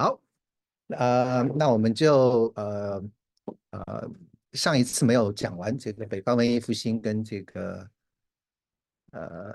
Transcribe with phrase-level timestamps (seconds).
[0.00, 0.18] 好，
[0.96, 3.04] 呃，那我们就呃
[3.68, 4.10] 呃
[4.54, 7.90] 上一次没有讲完这个北方文艺复兴跟这个
[9.10, 9.54] 呃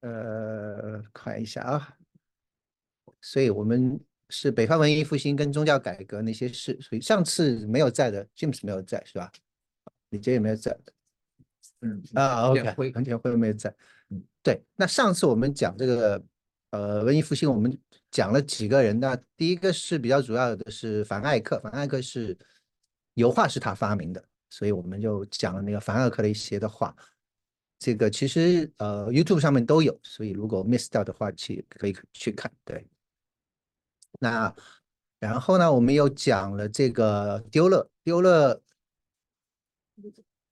[0.00, 1.98] 呃看一下啊，
[3.20, 4.00] 所以我们
[4.30, 9.30] 是北方文艺复兴跟宗教改革那些事，所以上次没有在的，James 没有在是吧？
[10.08, 10.74] 李杰也没有在，
[11.82, 13.68] 嗯啊，OK，会文前会没有在，
[14.08, 16.24] 嗯，对，那上次我们讲这个。
[16.74, 17.78] 呃，文艺复兴我们
[18.10, 22.36] 讲了几个人，那第一个是比较主要的是凡艾克，凡艾克是
[23.14, 26.92] 油画是他发明的，所以我们就讲了那个凡艾克的一些的画。
[27.78, 32.50] 这个其实呃 YouTube 上面都有，所以如果 miss 掉的话，去可以去看。
[32.64, 32.84] 对，
[34.18, 34.52] 那
[35.20, 38.60] 然后呢，我们又讲了这个丢勒，丢勒，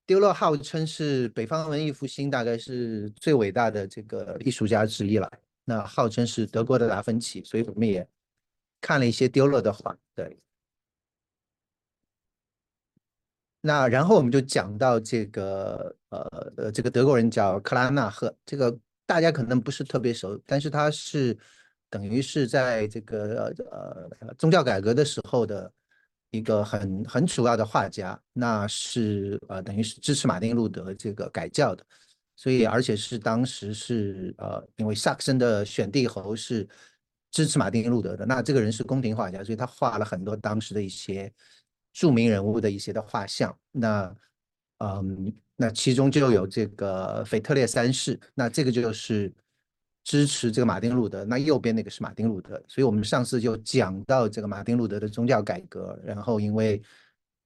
[0.06, 5.28] 丢勒号称是北方文艺复兴大概是最伟大的这个艺术家之一了。
[5.64, 8.08] 那号称是德国的达芬奇，所以我们也
[8.80, 9.96] 看了一些丢了的画。
[10.14, 10.38] 对，
[13.60, 21.38] 那然后我们就讲到这个呃呃，这个德国人叫克拉纳赫，这个大家可能不是特别熟，但是他是
[21.88, 25.72] 等于是在这个呃宗教改革的时候的
[26.30, 31.86] 一个很很主要的画家，那是呃等于是支持马丁路德这个改教的。
[32.42, 36.68] 所以，而且是当时是呃，因为萨克森的选帝侯是
[37.30, 41.32] 支持马丁路德的，那这个人是宫廷画家，所以他画了很多当时的一些
[41.92, 43.56] 著名人物的一些的画像。
[43.70, 44.12] 那
[44.78, 49.32] 嗯，那其中就有这个腓特烈三世，那这个就是
[50.02, 51.24] 支持这个马丁路德。
[51.24, 56.82] 那右边那个是马丁路德，所以我们上次就讲到这个马丁路德的宗教改革，然后因为。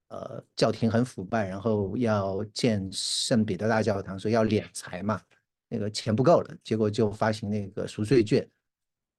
[0.09, 5.21] 呃，教廷很腐败，然后要建圣彼得大教堂，所以要敛财嘛，
[5.67, 8.47] 那个钱不够了，结果就发行那个赎罪券。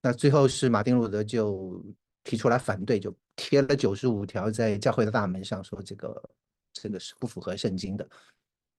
[0.00, 1.84] 那最后是马丁路德就
[2.24, 6.30] 提出来反对，就贴了九十五条在教会的大门上，说这个
[6.72, 8.08] 这个是不符合圣经的。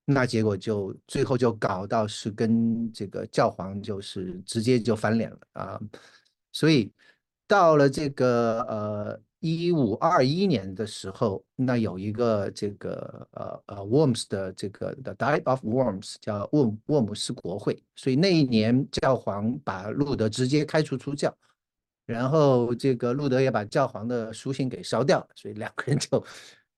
[0.06, 5.80] 那结果就最后就搞到是跟这个教皇就是直接就翻脸了啊，
[6.52, 6.92] 所以
[7.48, 9.22] 到了这个呃。
[9.40, 21.34] 一五二一年的时候，那有一个这个呃呃 Worms 的这个 The Diet of Worms 叫沃沃姆斯国会，所以那一年教皇把路德直接开除出教，
[22.06, 26.22] 然后这个路德也把教皇的书信给烧掉，所以两个人就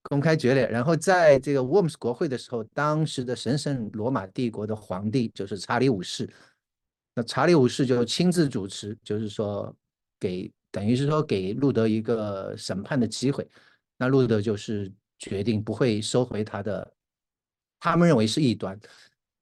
[0.02, 0.68] 公开决裂。
[0.68, 6.30] 然后在这个 Worms 国会的时候，当时的神圣罗马帝国的皇帝就是查理五世，
[7.14, 9.74] 那查理五世就亲自主持，就是说
[10.20, 10.52] 给。
[10.72, 13.46] 等于是说给路德一个审判的机会，
[13.98, 16.94] 那路德就是决定不会收回他的，
[17.78, 18.80] 他们认为是异端，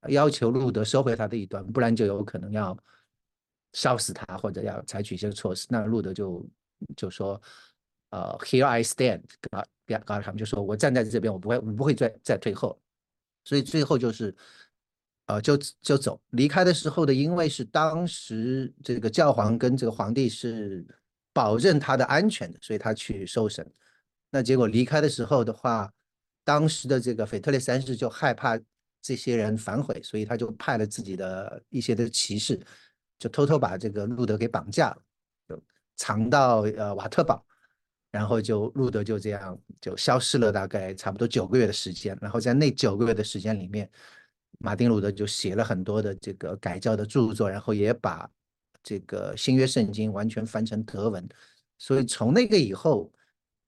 [0.09, 2.77] 要求路德收回他的异端，不然就有可能要
[3.75, 5.69] 烧死他或者要采取一些措施。
[5.71, 6.45] 那路德就
[6.97, 7.41] 就说，
[8.11, 9.65] 呃，Here I stand，啊，
[10.05, 12.77] 告他们就说我站在这边，我不会，我不会再再退后。
[13.45, 14.35] 所以最后就是，
[15.27, 20.85] 呃，就就走离开的时候的，因为是当时这个教皇跟这个皇帝是。
[21.41, 23.67] 保证他的安全的，所以他去受审。
[24.31, 25.91] 那结果离开的时候的话，
[26.45, 28.61] 当时的这个腓特烈三世就害怕
[29.01, 32.61] 这些人反悔，所以他就派了自己的一些的骑士，
[33.19, 35.03] 就偷偷把这个路德给绑架了，
[35.49, 35.62] 就
[35.97, 37.43] 藏到呃瓦特堡，
[38.11, 42.15] 然后就路德就这样就消失了，大概差不多九个月的时间。
[42.21, 43.91] 然后在那九个月的时间里面，
[44.59, 48.29] 马丁路德就写了很多的这个改教的著作，然后也把。
[48.83, 51.29] 这个新约圣经完全翻成德文，
[51.79, 53.13] 所以从那个以后，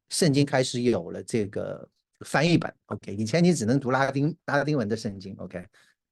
[0.08, 1.88] 圣经开始有了这个
[2.20, 2.74] 翻译版。
[2.86, 5.34] OK，以前你只能读拉丁拉丁文的圣经。
[5.38, 5.66] OK，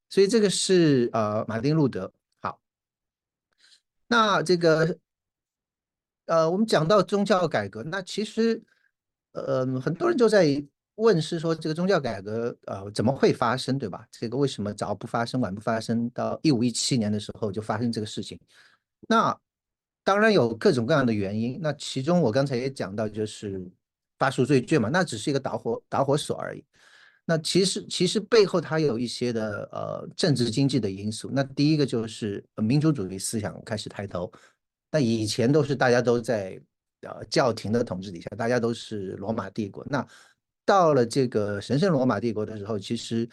[0.09, 2.13] 所以这个是呃马丁路德。
[2.41, 2.61] 好，
[4.07, 4.97] 那这个
[6.27, 8.63] 呃我们讲到宗教改革，那其实
[9.33, 10.63] 呃很多人就在
[10.97, 14.07] 问是说这个宗教改革呃怎么会发生，对吧？
[14.11, 18.39] 这个为什么早不发生晚不发生，到一五一七年的时候就发生这个事情？
[19.09, 19.39] 那
[20.05, 23.65] 当然有各种各样的原因，那其中我刚才也讲到，就是
[24.19, 26.65] 发赎罪券嘛，那只是一个导火导火索而已。
[27.25, 31.31] 那其实其实背后它有一些的呃政治经济的因素。
[31.33, 34.31] 那第一个就是民主主义思想开始抬头。
[34.91, 36.61] 那以前都是大家都在
[37.03, 39.87] 呃教廷的统治底下，大家都是罗马帝国。
[39.89, 40.07] 那
[40.65, 43.29] 到了这个神圣罗马帝国的时候，其实。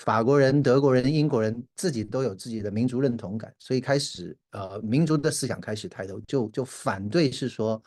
[0.00, 7.82] 法国人、德国人、英国人自己都有自己的民族认同感，所以开始呃民族的思想开始抬头，就就反对是说，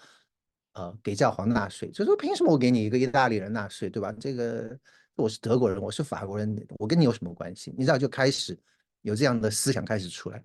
[0.74, 4.14] 呃给教皇纳税，就说凭什么我给你一个意大利人纳税，对吧？
[4.20, 4.78] 这个
[5.16, 7.74] 我是德国人，我是法国人，我跟你有什么关系？
[7.76, 8.56] 你知道就开始
[9.02, 10.44] 有这样的思想开始出来，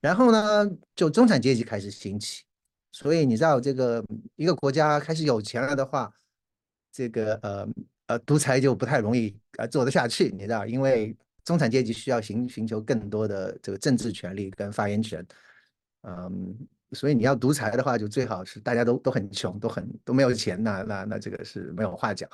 [0.00, 0.66] 然后呢，
[0.96, 2.44] 就中产阶级开始兴起，
[2.92, 4.02] 所以你知道这个
[4.36, 6.10] 一个国家开始有钱了的话，
[6.90, 7.68] 这个呃
[8.06, 15.26] 呃独裁就不太容易呃做得下去，你知道，因为中产阶级需要寻寻求更多的这个政治权利跟发言权，
[16.02, 16.56] 嗯，
[16.92, 22.28] 所以你要独裁的话，就最好是大家都都很穷，都很都没有钱，那那那这个是没有话讲。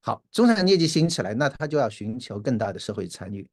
[0.00, 3.48] 好，中产阶级兴起来，那他就要寻求更大的社会参与，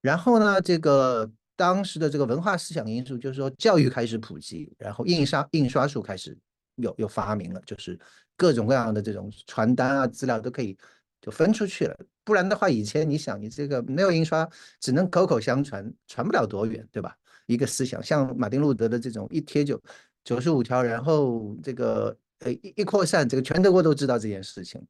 [0.00, 1.30] 然后呢，这个。
[1.56, 6.34] 当时的这个文化思想因素，就是说教育开始普及，然后印刷印刷术开始
[6.76, 8.00] 有有发明了，就是
[8.40, 10.74] 各种各样的这种传单啊资料都可以
[11.20, 11.94] 就分出去了。
[12.24, 14.48] 不然的话，以前你想你这个没有印刷，
[14.80, 17.14] 只能口口相传，传不了多远，对吧？
[17.44, 19.78] 一个思想像马丁路德的这种一贴就
[20.24, 24.80] 九十五条，然后这个呃一一扩散，这个全德国都知道这件事情，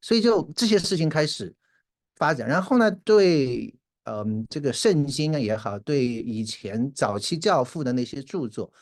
[0.00, 1.52] 所以就这些事情开始
[2.14, 3.74] 发展，然后呢对。
[4.04, 8.72] 嗯，这个圣经啊也好，对以前早期教父的那些著作，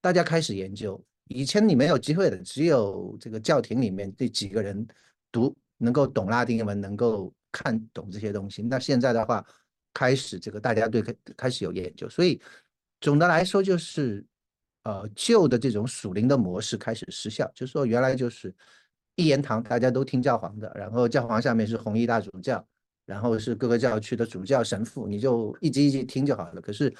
[0.00, 1.00] 大家开始研究。
[1.28, 4.86] 以前你没有机会的，只有这个教廷里面这几个人
[5.30, 8.62] 读，能够懂拉丁文，能够看懂这些东西。
[8.62, 9.44] 那现在的话，
[9.92, 12.40] 开始这个大家对开开始有研究，所以
[13.00, 14.24] 总的来说就是，
[14.84, 18.54] 呃，旧的这种属灵的模式开始失效，就是说原来就是
[19.14, 22.66] 一言堂，大家都听教皇的，然后教皇下面是红衣大主教。
[23.06, 26.60] 然后是各个教区的主教、神父，你就一级一级听就好了。
[26.60, 26.92] 可是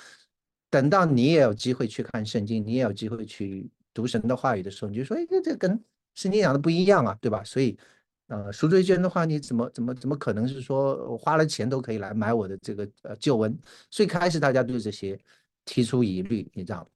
[0.70, 5.70] 等到你也有机会去看圣经，你也有机会去读神的话语的时候，你就说：“哎，这这跟
[6.14, 7.78] 圣经讲的不一样啊，对吧？”所以，
[8.26, 13.58] 呃，赎罪券的话，你怎么怎么怎么可能是说我花了钱都可以来买我的这个呃旧文？
[13.90, 15.19] 所以开始大家对这些
[15.64, 16.87] 提出疑虑，你知道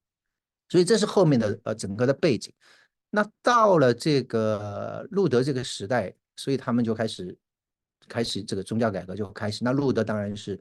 [0.69, 2.53] 所以这是后面的呃整个的背景。
[3.11, 7.37] 那到了这个路德这个时代，所以他们就开始。
[8.09, 10.61] 开始这个宗教改革就开始，那路德当然是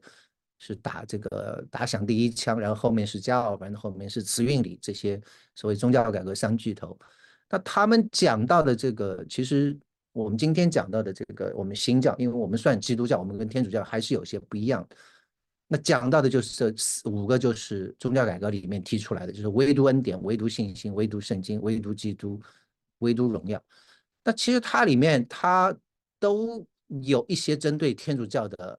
[0.60, 5.20] 是打这个打响第一枪，然后后面是加尔文，后面是慈运理这些
[5.56, 6.96] 所谓宗教改革三巨头。
[7.48, 9.76] 那他们讲到的这个，其实
[10.12, 14.86] 我们今天讲到的这个我们新教，因为我们算基督教，我们跟天主教还是有些不一样。
[15.66, 22.40] 那讲到的就是这五个，就是宗教改革里面提出来的，就是唯独恩典、唯独信心、唯独圣经、唯独基督、
[22.98, 23.60] 唯独荣耀。
[24.22, 25.76] 那其实它里面它
[26.18, 26.64] 都。
[27.04, 28.76] 有一些针对天主教的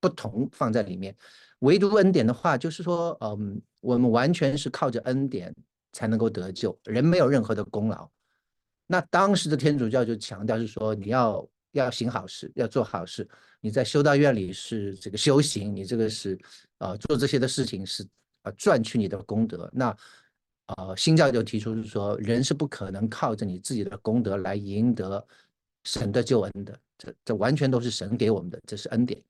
[0.00, 1.14] 不同放在里面，
[1.60, 5.54] 唯独恩典的话，就是说，嗯，我们完全是靠着恩典
[5.92, 8.08] 才能够得救，人没有任何的功劳。
[8.86, 13.28] 那当时的天主教就强调是说，你要要行好事，要做好事。
[13.60, 16.38] 你在修道院里是这个修行，你这个是
[16.78, 18.02] 呃做这些的事情是
[18.42, 19.70] 啊赚取你的功德。
[19.72, 19.96] 那
[20.66, 25.24] 呃新教就提出是说，人是不可能靠着你自己的功德来赢得
[25.84, 26.76] 神的救恩的。
[26.96, 29.22] 这这完全都是神给我们的，这是恩典。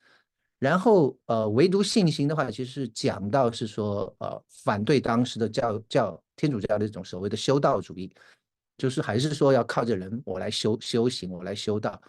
[0.61, 8.15] 然后呃，唯独信心的话，其实是讲到是说呃，反对当时的教教天主教的这种所谓的修道主义，
[8.77, 12.01] 就是还是说要靠着人我来修修行，我来修道。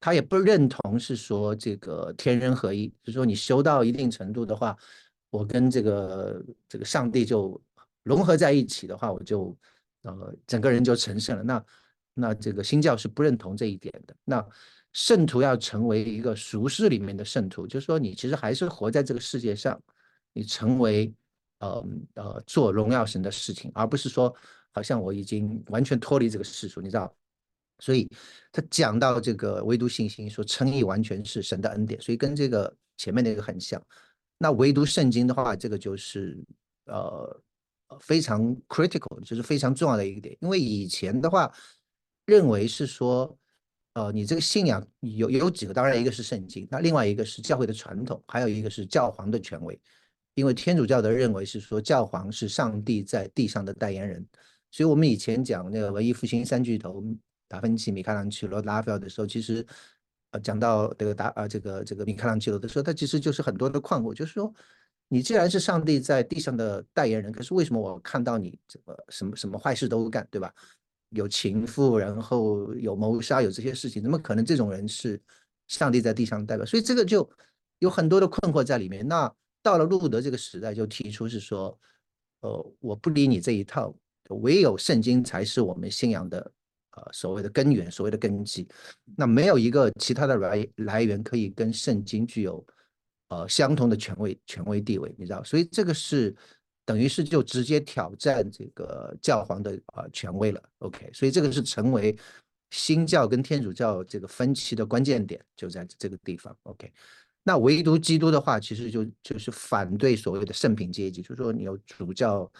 [0.00, 4.76] 他也不认同是说这个天人合一，就是说你修到一定程度的话，
[5.30, 7.58] 我跟这个这个上帝就
[8.02, 9.56] 融合在一起的话，我就
[10.02, 11.42] 呃整个人就成圣了。
[11.44, 11.64] 那
[12.12, 14.14] 那这个新教是不认同这一点的。
[14.24, 14.46] 那
[14.94, 19.78] 圣徒要成为一个俗世里面的圣徒，就是说你其实还是活在这个世界上，
[20.32, 21.12] 你成为
[21.58, 24.32] 呃呃做荣耀神的事情，而不是说
[24.70, 27.12] 好像我已经完全脱离这个世俗，你知道？
[27.80, 28.08] 所以
[28.52, 33.82] 他讲到这个唯独信心，说称义完全是神的恩典，所以跟这个前面那个很像。
[34.38, 36.38] 那唯独圣经的话，这个就是
[36.86, 37.42] 呃
[37.98, 41.52] 非常 critical，就是非常重要的一个点，因为以前的话
[42.26, 43.36] 认为是说。
[43.94, 45.72] 呃，你这个信仰有有几个？
[45.72, 49.80] 当然，一个是圣经，那另外一个是教会的传统，还有一个是教皇的权威。
[50.34, 54.26] 因为天主教的认为是说教皇是上帝在地上的代言人，
[54.72, 57.04] 所以我们以前讲那个文艺复兴三巨头
[57.46, 59.64] 达芬奇、米开朗基罗、拉斐尔的时候，其实
[60.32, 64.52] 呃讲到这个达呃这个这个米开朗基罗的时候，他其实就是很多的困惑，就是说
[65.06, 70.52] 你既然是上帝在地上的代言人，可是为什么我看到你这个什么什么坏事都干，对吧？
[71.14, 75.20] 有情妇，然后有谋杀，有这些事情，怎么可能这种人是
[75.68, 76.66] 上帝在地上的代表？
[76.66, 77.28] 所以这个就
[77.78, 79.06] 有很多的困惑在里面。
[79.06, 81.78] 那到了路德这个时代，就提出是说，
[82.40, 83.94] 呃，我不理你这一套，
[84.28, 86.52] 唯有圣经才是我们信仰的
[86.96, 88.68] 呃所谓的根源，所谓的根基。
[89.16, 92.66] 那没有一个其他的来来源可以跟圣经具有
[93.28, 95.42] 呃相同的权威权威地位，你知道？
[95.44, 96.34] 所以这个是。
[96.84, 102.16] 等于是就直接挑战这个教皇的啊权威了，OK，所以这个是成为
[102.70, 106.92] 新教跟天主教这个分歧的关键点，就在这个地方，OK。
[107.46, 112.50] 那唯独基督的话，其实就就是反对所谓的圣品阶级，就是说你有主教，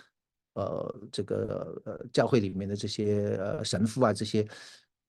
[0.53, 4.47] 呃，这个呃教会里面的这些呃神父啊这些，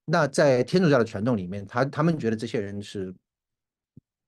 [0.05, 3.13] 那在天主教的传统里面，他他们觉得这些人是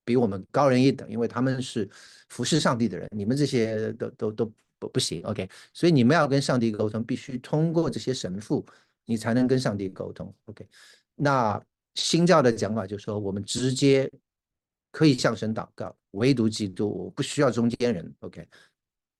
[0.03, 1.89] 比我们高人一等，因为他们是
[2.29, 8.65] 服侍上帝的人，你们这些都都都不不行，OK，所以你们要跟上帝沟通，必须通过这些神父，
[9.05, 10.67] 你才能跟上帝沟通，OK，
[11.15, 11.61] 那
[11.95, 14.11] 新教的讲法就是说，我们直接。
[14.89, 18.15] 可以向神祷告，唯独基督，我不需要中间人。
[18.21, 18.47] OK，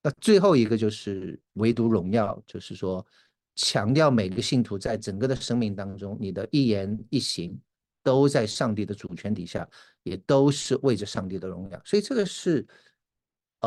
[0.02, 3.06] 那最后一个就是唯独荣耀，就是说
[3.54, 7.56] 强调每个信徒在整个的生命当中，你的一言一行
[8.02, 9.70] 都在上帝的主权底下，
[10.02, 11.80] 也都是为着上帝的荣耀。
[11.86, 12.66] 所以这个是，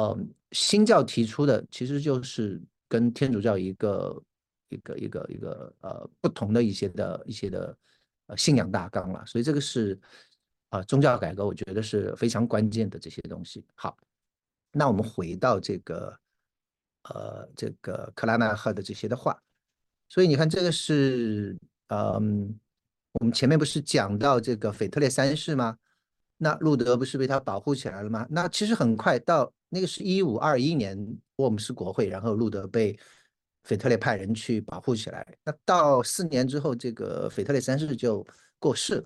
[0.01, 0.19] 呃，
[0.53, 4.23] 新教提出的，其实就是跟天主教一个
[4.69, 7.77] 一个一个一个呃不同的一些的一些的
[8.27, 9.25] 呃信仰大纲了。
[9.27, 9.99] 所以这个是。
[10.73, 13.67] 啊，宗教改革我觉得是非常关键的这些东西。
[13.75, 13.97] 好，
[14.71, 16.17] 那我们回到这个，
[17.09, 19.37] 呃，这个克拉纳赫的这些的话，
[20.09, 22.57] 所以你看这个是，嗯，
[23.15, 25.77] 我们前面不是讲到这个腓特烈三世吗？
[26.37, 28.25] 那路德不是被他保护起来了吗？
[28.31, 30.99] 那其实很快到那个是一五二一年，
[31.37, 32.99] 沃姆斯国会，然后路德被
[33.65, 35.27] 腓特烈派人去保护起来。
[35.45, 38.27] 那到四年之后，这个腓特烈三世就
[38.59, 39.05] 过世了。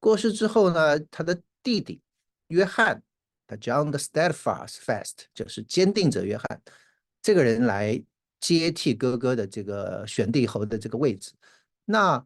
[0.00, 2.00] 过世之后呢，他的弟弟
[2.48, 3.02] 约翰，
[3.46, 6.60] 他 John the Steadfast Fast，就是坚定者约翰，
[7.22, 8.02] 这个人来
[8.40, 11.32] 接替哥哥的这个选帝侯的这个位置。
[11.84, 12.22] 那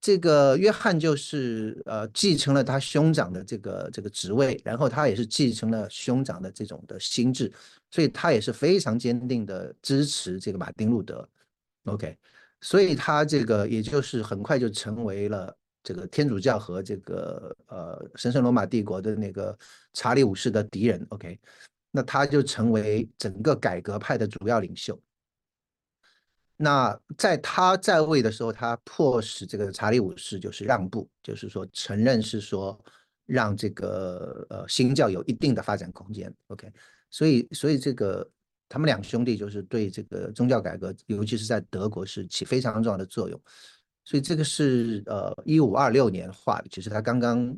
[0.00, 7.52] 这个约翰就是呃继承了他兄长的这个这个职位，然后他也是继承了兄长的这种的心智，
[7.90, 11.28] 所以他也是非常坚定的支持这个马丁路德。
[11.84, 12.16] OK，
[12.60, 15.56] 所以他这个也就是很快就成为了。
[15.82, 19.58] 这个天主教和这个呃神圣罗马帝国的那个
[19.94, 21.40] 查理五世的敌人，OK，
[21.90, 25.00] 那他就成为整个改革派的主要领袖。
[26.62, 32.78] 那在他在位的时候，他迫使这个查理五世就是让步，就是说承认是说
[33.24, 36.70] 让这个呃新教有一定的发展空间，OK，
[37.08, 38.30] 所以所以这个
[38.68, 43.40] 他们两兄弟就是对这个宗教改革，尤其是在德国是起非常重要的作用。
[44.04, 47.56] 所以这个是呃一五二六年画的，其实他刚刚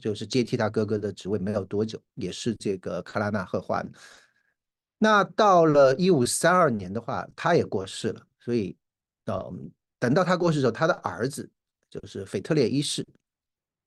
[0.00, 3.90] 就是接替他哥哥的职位没有多久，也是这个克拉纳赫画的。
[5.06, 8.20] 那到了一五三二年的话，他也过世了。
[8.40, 8.76] 所以
[9.26, 9.52] 呃
[10.00, 11.48] 等到他过世的时候，他的儿子
[11.88, 13.06] 就是腓特烈一世，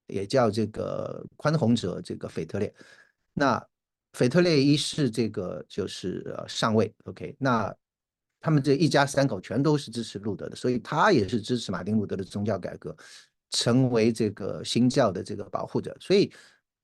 [0.07, 2.73] 也叫这个宽宏者这个腓特烈。
[3.33, 3.61] 那
[4.13, 7.75] 腓特烈一世这个就是上位，OK 那。
[8.41, 12.95] 他们这一家三口全都是支持路德的，所以他也是支持马丁路德的宗教改革，
[13.49, 15.93] 成为这个新教的这个保护者。
[15.99, 16.31] 所以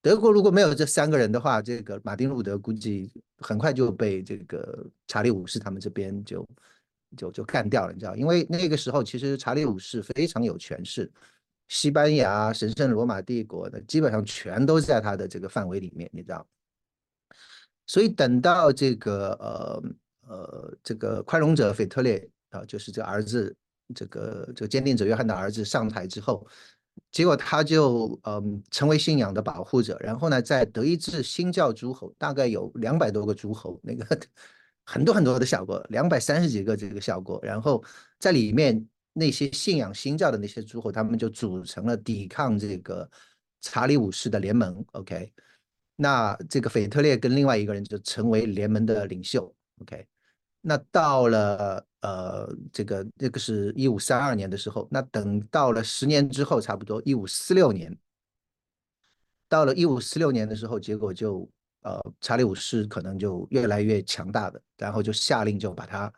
[0.05, 6.47] 德国如果没有这三个人的话，这个马丁路德估计很快就被这个查理五世他们这边就
[7.17, 8.15] 就就干掉了，你知道？
[8.15, 11.11] 因为那个时候其实查理五世非常有权势，
[11.69, 16.45] 西班牙、神圣罗马帝国的基本上全都在他的这个范围里面，你知道？
[17.87, 19.83] 所以等到这个呃。
[20.27, 23.55] 呃，这个宽容者腓特烈啊，就是这儿子，
[23.93, 26.47] 这个这个坚定者约翰的儿子上台之后，
[27.11, 29.97] 结果他就嗯成为信仰的保护者。
[29.99, 34.05] 然后呢，在德意志新教诸侯，大概有两百多个诸侯，那个
[34.85, 37.39] 很多很多的小国，两百三十几个这个小国。
[37.43, 37.83] 然后
[38.19, 43.09] 在里面那些信仰新教的那些诸侯，他们就组成了抵抗这个
[43.61, 44.83] 查理五世的联盟。
[44.93, 45.31] OK，
[45.95, 49.53] 那这个腓特烈跟另外一个人就成为联盟的领袖。
[49.81, 50.05] OK。
[50.67, 57.95] 那到了呃，这个这个是一五三二年的时候，那等到了十年之后，差不多一五四六年，
[59.47, 61.47] 到了一五四六年的时候，结果就
[61.81, 66.11] 呃，查理五世可能就越来越强大的，然后就下令就把他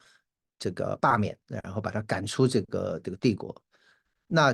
[0.58, 3.54] 这个罢免，然后把他赶出这个这个帝国，
[4.27, 4.54] 那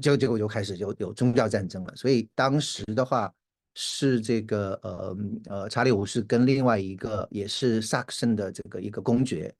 [0.00, 3.34] 结结果就开始有有宗教战争了，所以当时的话。
[3.74, 9.54] 是这个呃呃，查理五世跟另外一个也是萨克森的这个一个公爵，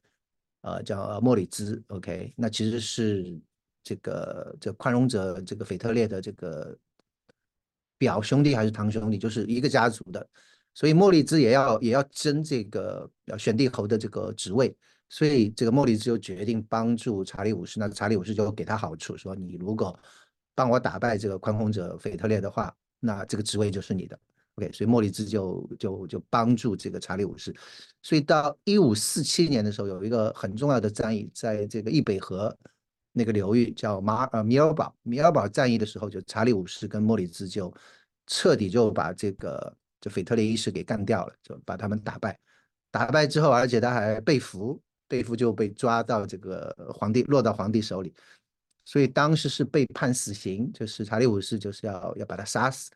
[0.61, 1.83] 呃，叫莫里兹。
[1.87, 3.41] OK，那其实是
[3.83, 6.77] 这个这宽容者这个腓特烈的这个
[7.97, 10.29] 表兄弟还是堂兄弟，就是一个家族的。
[10.75, 14.77] 所以莫里兹也要也要争这个选帝侯的这个职位，
[15.09, 17.81] 所以这个莫里兹就决定帮助查理五世。
[17.81, 19.99] 那查理五世就给他好处，说你如果
[20.55, 22.77] 帮我打败这个宽宏者腓特烈的话。
[23.05, 24.17] 那这个职位就是你的
[24.55, 27.53] ，OK，所以莫里兹就就就帮助这个查理五世，
[28.01, 32.57] 所以到一五四七年的时候，有一个很重要的战役，在这个易北河
[33.11, 37.75] 那个流域叫马呃米尔堡，米尔堡战役的时候，就查理五世跟莫里兹就
[38.29, 42.39] 彻底就把这个就腓特烈一世给干掉了，就把他们打败。
[42.93, 48.15] 打败之后，而且他还被俘，被俘就被抓到这个皇帝落到皇帝手里，
[48.85, 52.91] 所以当时是被判死刑，就是查理五世就是要要把他杀死。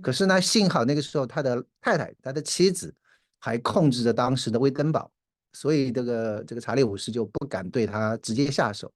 [0.00, 2.94] 可是呢，幸好那个时候他的太太，他的妻子
[3.38, 5.10] 还控制着当时的威登堡，
[5.52, 8.92] 所以这个这个查理五世就不敢对他直接下手，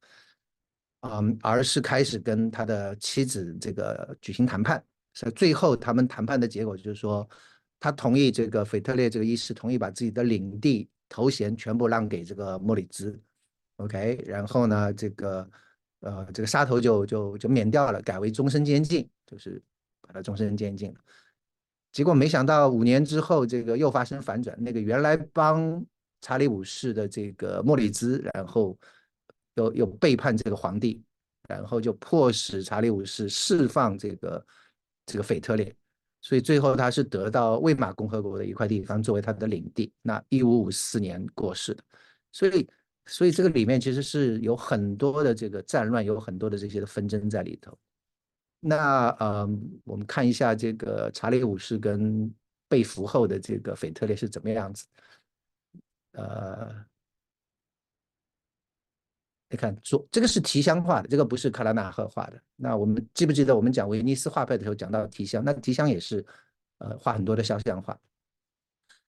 [1.00, 4.82] 嗯，而是开始跟他的妻子这个举行谈判。
[5.14, 7.28] 所以最后他们谈判的结果就是说，
[7.80, 13.18] 他同意这个腓特烈这个医师同意把自己的领地头衔全部让给这个莫里兹
[13.76, 15.48] ，OK，然后呢，这个
[16.00, 19.62] 呃这个杀头就就就免掉了，改为终身监禁，就是
[20.00, 21.00] 把他终身监禁了。
[21.92, 25.84] 结果没想到五年之后，这个又发生反转，那个原来帮
[26.20, 28.78] 查理五世的这个莫里兹，然后
[29.54, 31.02] 又又背叛这个皇帝，
[31.48, 34.46] 然后就迫使查理五世释放这个。
[35.08, 35.72] 这个腓特烈，
[36.20, 39.92] 所以最后他是得到魏玛共和国的一块地方作为他的领地。
[40.02, 41.84] 那一五五四年过世的，
[42.32, 42.68] 所以
[43.06, 47.76] 所以这个里面其实是有很多的这个战乱，有很多的这些的纷争在里头。
[48.60, 49.48] 那呃，
[49.84, 52.32] 我们看一下这个查理五世跟
[52.68, 54.86] 被俘后的这个腓特烈是怎么样子，
[56.12, 56.84] 呃。
[59.48, 62.42] 你看，左这个是提香画的，这个不是克拉纳赫画的。
[62.56, 65.44] 那我们记不记得我们讲威尼斯画派的时候讲到提香？
[65.44, 66.26] 那提香也是，
[66.78, 67.96] 呃，画很多的肖像画。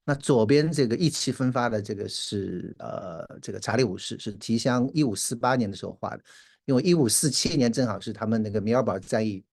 [0.09, 6.25] 那左边这个意气风发的这个是呃，这个查理五世是提香一五四八年的时候画的，
[6.65, 9.45] 因为一五四七年正好是他们那个米尔堡战役，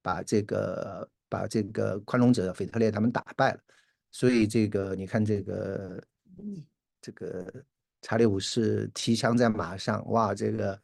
[0.00, 3.60] 把这个把这个宽容者腓特烈他们打败了，
[4.10, 6.02] 所以这个你看这个
[7.02, 7.64] 这个。
[8.00, 10.82] 查理五世提枪在马上，哇，这个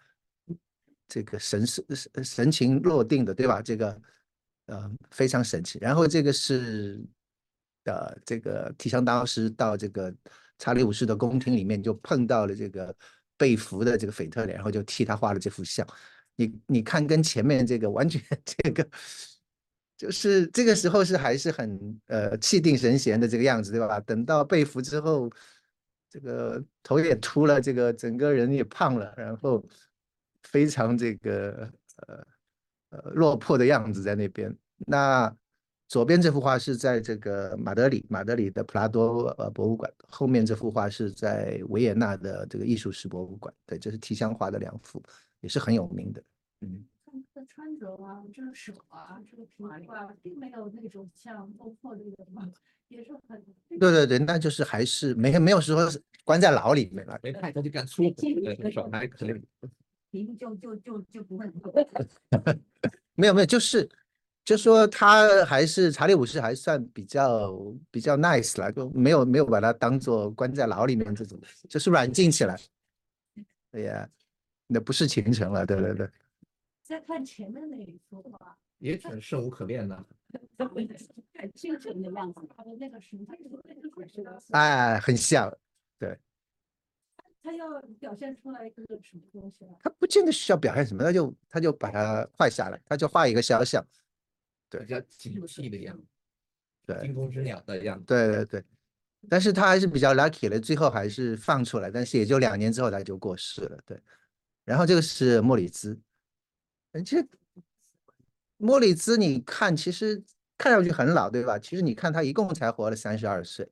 [1.06, 1.84] 这个神神
[2.24, 3.62] 神情落定的，对吧？
[3.62, 4.02] 这个
[4.66, 5.78] 呃非常神奇。
[5.80, 7.00] 然后这个是
[7.84, 10.14] 呃这个提枪当时到这个
[10.58, 12.94] 查理五世的宫廷里面，就碰到了这个
[13.36, 15.86] 被俘的这个腓特烈，然后就替他画了这幅像。
[16.36, 18.88] 你你看，跟前面这个完全 这个
[19.96, 24.00] 就是这个时候是还是很呃气定神闲的这个样子，对吧？
[24.00, 25.30] 等到被俘之后。
[26.10, 29.60] 这个头也秃了，这个整个人也胖了，然后
[30.44, 31.68] 非常这个
[32.06, 32.24] 呃
[32.90, 34.56] 呃落魄的样子在那边。
[34.86, 35.36] 那
[35.86, 39.90] 左边这幅画是在这个马德里，马德里的普拉多呃博物馆。
[40.08, 43.52] 后面这幅画是在维也纳的这个艺术史博物馆。
[43.66, 45.02] 对，这是提香画的两幅，
[45.40, 46.22] 也是很有名的。
[46.62, 46.84] 嗯，
[47.34, 52.50] 的穿着啊，这个手啊，这个皮肤啊，并没有那种像落魄的人嘛。
[52.88, 53.42] 也是很
[53.80, 55.90] 对对对，那就是还是没没有说
[56.24, 59.26] 关在牢里面了，没派他就干粗活，手还 可
[60.12, 61.50] 以，就就就就不会。
[63.16, 63.88] 没有没有，就是
[64.44, 67.52] 就说他还是查理五世还算比较
[67.90, 72.58] 比较 nice 了，就没有没有把他当做关在牢里面这种，就是软禁起来。
[73.72, 74.08] 哎呀，
[74.66, 76.08] 那不是秦城了，对对对。
[76.82, 78.56] 再看前面那一幅画。
[78.78, 80.04] 也挺生无可恋的，
[81.38, 82.40] 很清纯的样子。
[82.54, 83.34] 他的那个神态，
[84.50, 85.50] 哎，很像，
[85.98, 86.18] 对。
[87.42, 89.70] 他要表现出来一个什么东西了？
[89.82, 93.82] 他不见得需要表现什么，他就他就把它画下来，他就画一个肖像，
[94.78, 96.04] 对，比较警惕的样子，
[96.86, 98.04] 对，惊弓之鸟的样子。
[98.06, 98.64] 对对对，
[99.28, 104.00] 但是他还是比较 lucky 的，最后还是放出来，但是也就两年之后他就过世了，对。
[104.64, 105.98] 然后这个是莫里兹，
[107.04, 107.28] 其实。
[108.56, 110.22] 莫里兹，你看，其实
[110.56, 111.58] 看上去很老，对吧？
[111.58, 113.68] 其实你看他一共才活了三十二岁，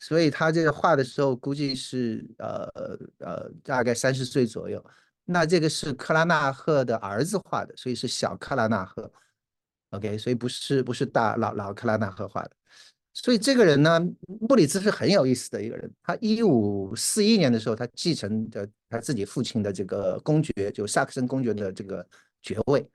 [0.00, 2.64] 所以他这个画的时候估计是呃
[3.18, 4.84] 呃大概三十岁左右。
[5.24, 9.12] 那这个是克拉纳赫的儿子画的，所以是小克拉纳赫。
[9.90, 12.50] OK，所以不是不是大老老克拉纳赫画的。
[13.14, 14.00] 所以这个人呢，
[14.40, 15.90] 莫里兹是很有意思的一个人。
[16.02, 22.06] 他一五四一年的时候，他继承的他自己父亲的这个公爵，就萨克森公爵的这个
[22.42, 22.88] 爵位。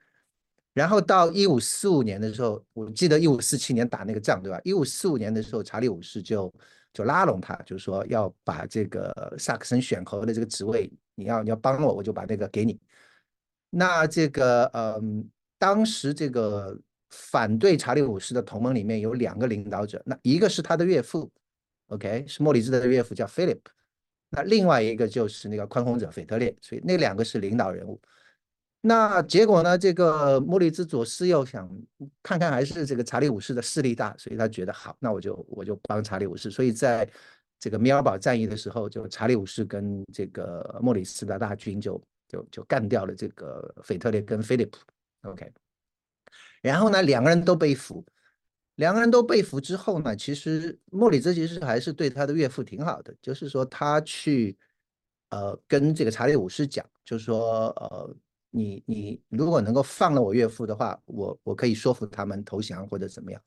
[0.72, 4.58] 然后到一五四五年的时候，我记得一五四七年打那个仗，对吧？
[4.64, 6.52] 一五四五年的时候，查理五世就
[6.92, 12.80] 就拉拢他，就是说要把这个萨克森选侯的这个职位，你要你要帮我，我就把那个给你。
[13.68, 15.28] 那这个嗯，
[15.64, 21.32] 当时这个反对查理五世的同盟里面有两个领导者，那一个是他的岳父
[21.86, 23.60] ，OK，是莫里兹的岳父叫 Philip，
[24.28, 27.98] 那另外一个就是那个宽宏者腓特烈，所以那两个是领导人物。
[28.82, 29.78] 那结果呢？
[29.78, 31.66] 这个莫里兹左思右想，
[32.22, 36.50] 看看还是这个查理五世的势力大，所以他觉得好，那我就我就帮查理五世。
[36.50, 37.08] 所以在
[37.58, 41.98] 这个米尔堡战役的时候，就查理五世跟这个莫里斯的大军就
[42.28, 44.76] 就就干掉了这个腓特烈跟菲利普。
[45.24, 45.52] OK，
[46.62, 48.04] 然后呢，两个人都被俘。
[48.76, 54.58] 两个人都被俘之后呢，其实莫里兹其实还是对他的岳父挺好的，就是说他去
[55.30, 58.16] 呃跟这个查理五世讲，就是说呃
[58.50, 63.40] 你你如果能够放了我岳父的话，我我可以说服他们投降或者怎么样。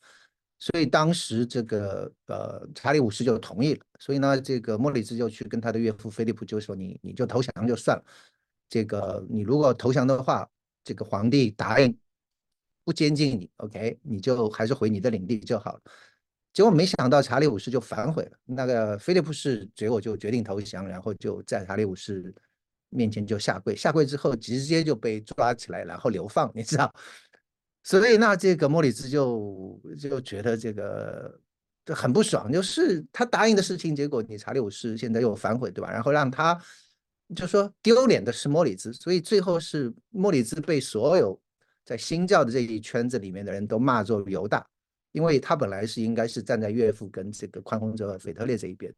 [0.60, 8.04] 所以当时这个呃查理五世就同意了，所以呢这个莫里兹就去跟他的岳父菲利普就说你你就投降就算了，
[8.70, 10.50] 这个你如果投降的话，
[10.88, 11.98] 这个皇帝答应。
[12.86, 15.82] 不监禁你，OK，你就还是回你的领地就好了。
[16.54, 22.34] 结果没想到查理五世就反悔了，那个菲利普是结果就决定投降，然后就在查理五世
[22.88, 26.90] 面前就下跪，下跪之后直接就被抓起来，然后流放，你知道？
[27.84, 31.38] 所以那这个莫里兹就就觉得这个
[31.88, 35.92] 很不爽，就是他答应的事情，结果你查理五世现在又反悔，对吧？
[35.92, 36.58] 然后让他
[37.36, 41.40] 就说丢脸的是莫里兹，所以最后是莫里兹被所有。
[41.86, 44.68] 在新教的这一圈子里面的人都骂作犹大，
[45.14, 48.94] 因为他本来是应该是站在岳父跟这个宽宏者腓特烈这一边，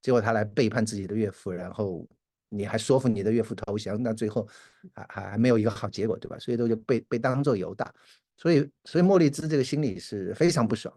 [0.00, 2.08] 结果他来背叛自己的岳父，然后
[2.48, 4.46] 你还说服你的岳父投降，那最后
[4.94, 6.38] 还还还没有一个好结果，对吧？
[6.38, 7.92] 所以都就被被当做犹大，
[8.36, 10.94] 所以所以莫里兹这个心里是非常不爽。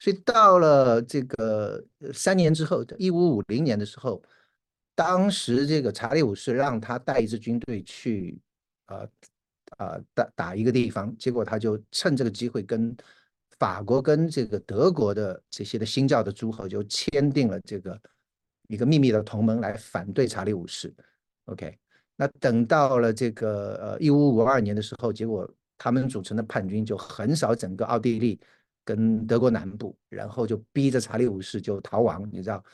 [0.00, 1.80] 所以到了这个
[2.12, 4.20] 三年之后，一五五零年的时候，
[4.96, 8.36] 当时这个查理五世让他带一支军队去，
[8.86, 9.08] 呃。
[9.78, 12.96] 呃，打打一个地方，结果他就趁这个机会跟
[13.58, 18.00] 法国跟这个德国的这些的新教的诸侯就签订了这个
[18.68, 20.94] 一个秘密的同盟来反对查理五世。
[21.46, 21.76] OK，
[22.14, 28.38] 那等到了这个呃一五五二年的时候，结果他们组成的叛军就横扫整个奥地利
[28.84, 32.64] 跟德国南部，然后就逼着查理五世就逃亡，你知道，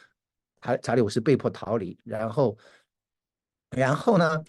[0.63, 2.57] 查查理五世被迫逃离，然后
[3.71, 4.43] 然后呢，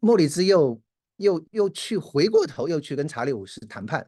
[0.00, 0.78] 莫里兹又。
[1.18, 4.04] 又又去回过头，又去跟查理五世谈判，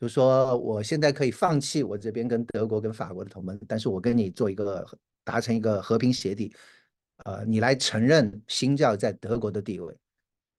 [0.00, 4.86] 就说我现在可以放弃我这边跟德国跟法国的同盟，但是我跟你做一个
[5.24, 6.50] 达成一个和平协定，
[7.24, 9.94] 呃，你来承认新教在德国的地位。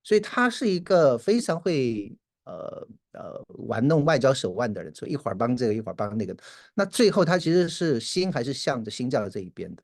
[0.03, 2.15] 所以他是一个非常会
[2.49, 6.35] 呃呃玩弄外交手腕的人，所以一会儿帮这个，一会儿帮那个。
[6.73, 9.83] 那最后他其实是心还是向着新教的这一边的。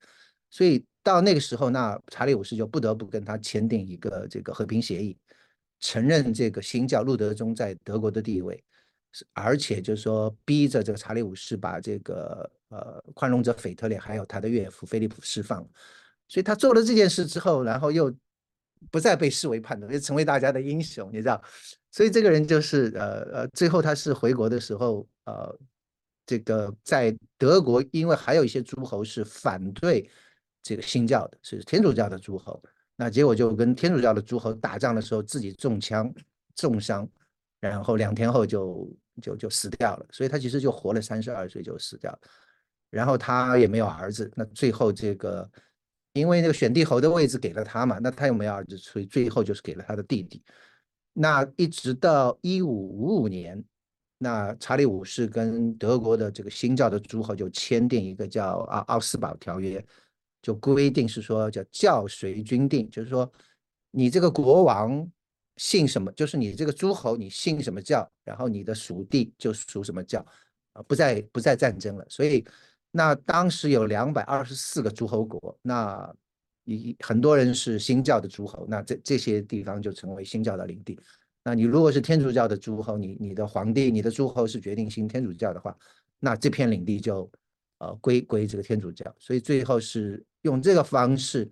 [0.50, 5.18] 所以到那个时候，那查理五世就不得不跟他签订一个这个和平协议。
[5.82, 8.64] 承认这个新教路德宗在德国的地位，
[9.34, 15.62] 而且就是说逼着这个查理五世把这个呃宽容者腓特烈还有他的岳父菲利普释放，
[16.28, 18.12] 所以他做了这件事之后，然后又
[18.92, 21.42] 不再被视为叛徒，就成为大家的英雄，你知道？
[21.92, 25.58] 所以这个人就是呃呃，最后他是回国的时候，呃，
[26.26, 30.10] 这个在德国，因为还有一些诸侯是反对
[30.62, 32.62] 这个新教的，是天主教的诸侯。
[32.98, 36.14] 那结果就跟天主教的诸侯打仗的时候，自己中枪
[36.56, 37.08] 重伤，
[37.60, 38.90] 然后两天后就
[39.22, 40.06] 就就死掉了。
[40.12, 42.20] 所以他其实就活了三十二岁就死掉了。
[42.90, 44.32] 然后他也没有儿子。
[44.36, 45.50] 那最后这个，
[46.16, 50.42] 因为那个选帝侯的位置给了他嘛，那他又没有儿子，所以最后就是给了他的弟弟。
[51.14, 53.64] 那一直到一五五五年，
[54.18, 59.86] 那查理五世跟德国的这个新教的诸侯就签订一个叫啊奥斯堡条约。
[60.42, 63.28] 就规定是说叫教随君定，就是说
[63.90, 65.12] 你这个国王
[65.58, 70.24] 信什么，就是你这个诸侯你信什么教，然后你的属地就属什么教，
[70.74, 72.06] 啊，不再不再战争了。
[72.08, 72.46] 所以
[72.96, 76.16] 那当时有两百二十四个诸侯国，那
[76.64, 80.98] 一很多人是新教的诸侯，那这这些地方就成为新教的领地。
[81.44, 85.76] 那你如果是天主教的诸侯，你你的皇帝、你的诸侯是决定信天主教的话，
[86.20, 87.30] 那这片领地就
[87.80, 89.14] 呃归归这个天主教。
[89.20, 90.26] 所以最后是。
[90.46, 91.50] 用这个方式，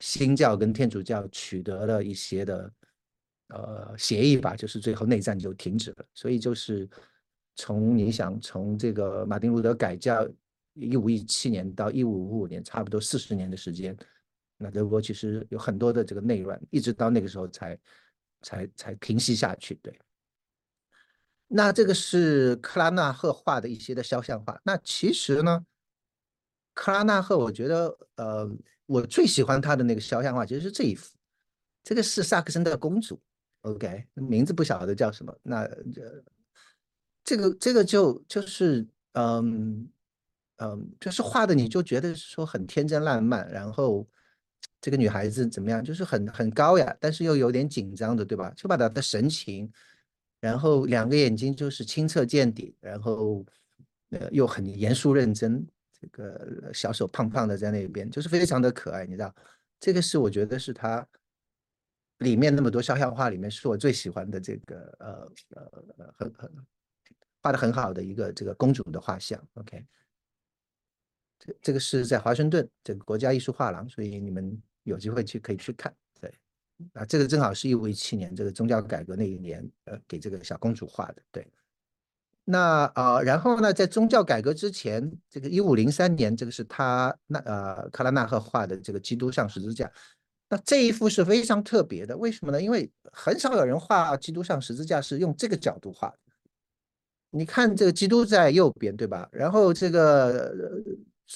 [0.00, 2.72] 新教跟天主教取得了一些的
[3.48, 6.04] 呃协议吧，就是最后内战就停止了。
[6.12, 6.86] 所以就是
[7.56, 10.28] 从你想从这个马丁路德改教
[10.74, 13.96] 一五一七年到一五五五年，差不多四十年的时间，
[14.58, 17.78] 那德国其实有很多的这个内乱，一直到那个时候才
[18.42, 19.74] 才才平息下去。
[19.82, 19.98] 对，
[21.48, 24.60] 那这个是克拉纳赫画的一些的肖像画。
[24.64, 25.64] 那其实呢？
[26.76, 28.50] 克拉纳赫，我觉得，呃，
[28.86, 31.16] 我最喜欢他的那个肖像画，其实是这一幅。
[31.84, 33.22] 这个是萨克森的公主
[33.60, 35.32] ，OK，名字不晓得叫什么。
[35.44, 36.24] 那这
[37.22, 39.88] 这个这个就就是，嗯
[40.56, 44.06] 嗯，就是画的，你就觉得说很天真烂漫，然后
[44.80, 48.52] 这个女孩子怎么样，就是很很高雅，但是又有点紧张的，对吧？
[48.56, 49.70] 就把她的神情，
[50.40, 53.44] 然后两个眼睛就是清澈见底，然后
[54.10, 55.66] 呃又很严肃认真。
[56.00, 59.34] 这个小手胖胖的在那边，就是非常的可爱，你知道，
[59.80, 61.06] 这个是我觉得是他
[62.18, 66.50] 里面那么多肖像画里面是我最喜欢的这个呃呃很很
[67.40, 69.42] 画的很好的一个这个公主的画像。
[69.54, 69.82] OK，
[71.60, 75.94] 这个是在华盛顿这个国家艺术画廊，所以你们有机会去可以去看。
[76.20, 76.32] 对，
[76.92, 81.22] 啊，这个正好是一五一七年这个宗教改革那一年，呃，给这个小公主画的。
[81.30, 81.46] 对。
[82.46, 89.90] 那啊，然后呢，在宗教改革之前，这个一五零三年，这个是他那呃卡拉纳赫画的这个基督上十字架。
[90.50, 92.60] 那这一幅是非常特别的，为什么呢？
[92.60, 96.18] 因为很少有人画基督上十字架是用这个角度画的。
[97.30, 99.26] 你看这个基督在右边，对吧？
[99.32, 100.54] 然后这个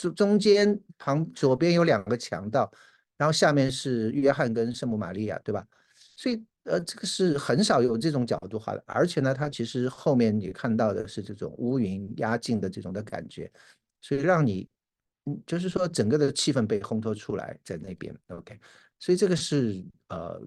[0.00, 2.70] 是中间旁左边有两个强盗，
[3.16, 5.66] 然后下面是约翰跟圣母玛利亚，对吧？
[6.16, 6.44] 所以。
[6.64, 13.50] 呃，这个是很少有这种角度画的，而且呢，它其实后面你看到的是这种乌云压境的这种的感觉，
[14.02, 14.68] 所以让你，
[15.24, 18.61] 嗯，就是说整个的气氛被烘托出来在那边，OK，
[18.98, 20.38] 所以这个是呃，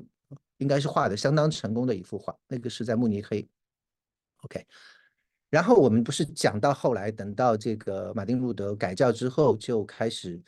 [0.60, 3.50] 应该是画的相当成功的一幅画，那个是在慕尼黑
[4.44, 4.64] ，OK，
[5.52, 10.42] 然后我们不是讲到后来，等到这个马丁路德改教之后，就开始，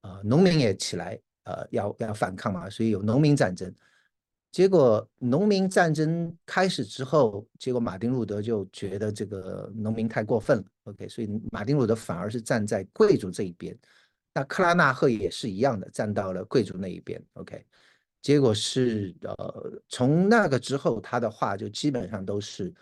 [0.00, 3.72] 呃，农民也起来，呃，要要反抗嘛，所以有农民战争。
[4.50, 13.78] 结果农民战争开始之后，结果马丁路德就觉得这个农民太过分了，OK，所以马丁路德反而是站在贵族这一边。
[14.32, 17.62] 那克拉纳赫也是一样的，站到了贵族那一边，OK。
[18.22, 22.72] 结果是呃，从那个之后，他的话就基本上都是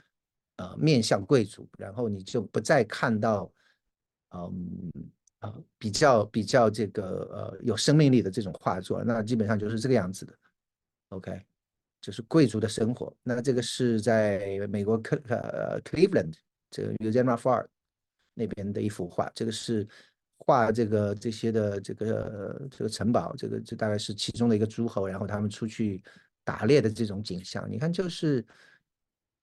[0.57, 3.53] 呃面向贵族，然后你就不再看到
[4.31, 4.93] 嗯
[5.39, 10.33] 啊比较比较这个呃有生命力的这种画作，那基本上就是这个样子的
[11.11, 11.45] ，OK。
[11.99, 13.13] 就是贵族的生活。
[13.25, 16.35] 那这个是在美国克呃 Cleveland
[16.71, 17.67] 这个 Museum of Art
[18.33, 19.29] 那边的一幅画。
[19.35, 19.89] 这个是
[20.39, 26.01] 画这个这些的这个这个城堡，这个这大概是其中的一个诸侯，然后他们出去
[26.45, 27.69] 打猎的这种景象。
[27.69, 28.47] 你看，就是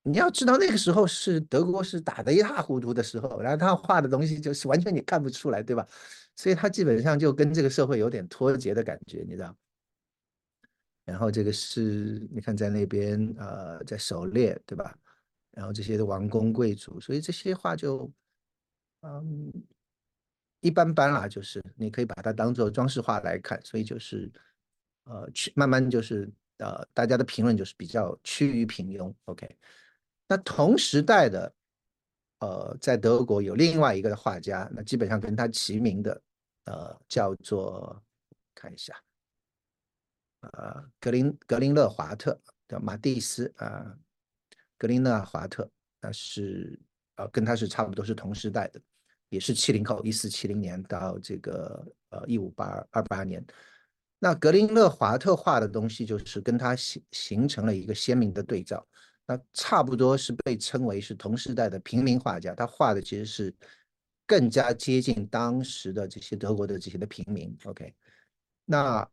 [0.03, 5.87] 你要知道那个时候是德国是打得一塌糊涂的时候，然后他画的东西就是完全你看不出来，对吧？
[6.35, 9.55] 所以他基本上就跟这个社会有点脱节的感觉，你知道。
[11.05, 14.97] 然后这个是你看在那边呃在狩猎对吧？
[15.51, 18.11] 然后这些的王公贵族，所以这些画就
[19.01, 19.51] 嗯
[20.61, 23.59] 一般般啦，就是你可以把它当做装饰画来看。
[23.63, 24.31] 所以就是
[25.03, 29.13] 呃去慢慢就是呃大家的评论就是比较趋于平庸。
[29.25, 29.57] OK，
[30.33, 31.53] 那同时代的
[32.39, 36.21] 呃在德国有另外一个画家，那基本上跟他齐名的
[36.65, 38.01] 呃叫做
[38.55, 38.95] 看一下。
[40.39, 43.95] 呃，格林格林勒华特叫马蒂斯啊，
[44.75, 45.69] 格林勒华特，
[46.01, 46.79] 那是
[47.17, 48.81] 呃跟他是差不多是同时代的，
[49.29, 53.45] 也是七零后，一四七零年到这个呃一五八二八年。
[54.17, 58.83] 那格林勒华特画的东西就是跟他形形成了一个鲜明的对照，
[59.25, 63.53] 那差不多是被称为是同时代的平民画家，他画的其实是
[64.25, 67.57] 更加接近当时的这些德国的这些的平民。
[67.65, 67.93] OK，
[68.65, 69.07] 那。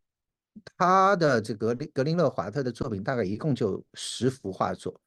[0.77, 5.01] 他的这个格林勒华特的作品大概一共就十幅画作，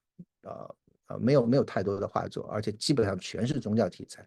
[0.44, 0.76] 呃
[1.08, 4.26] 呃，没有没有太多的画作，而且基本上全是宗教题材。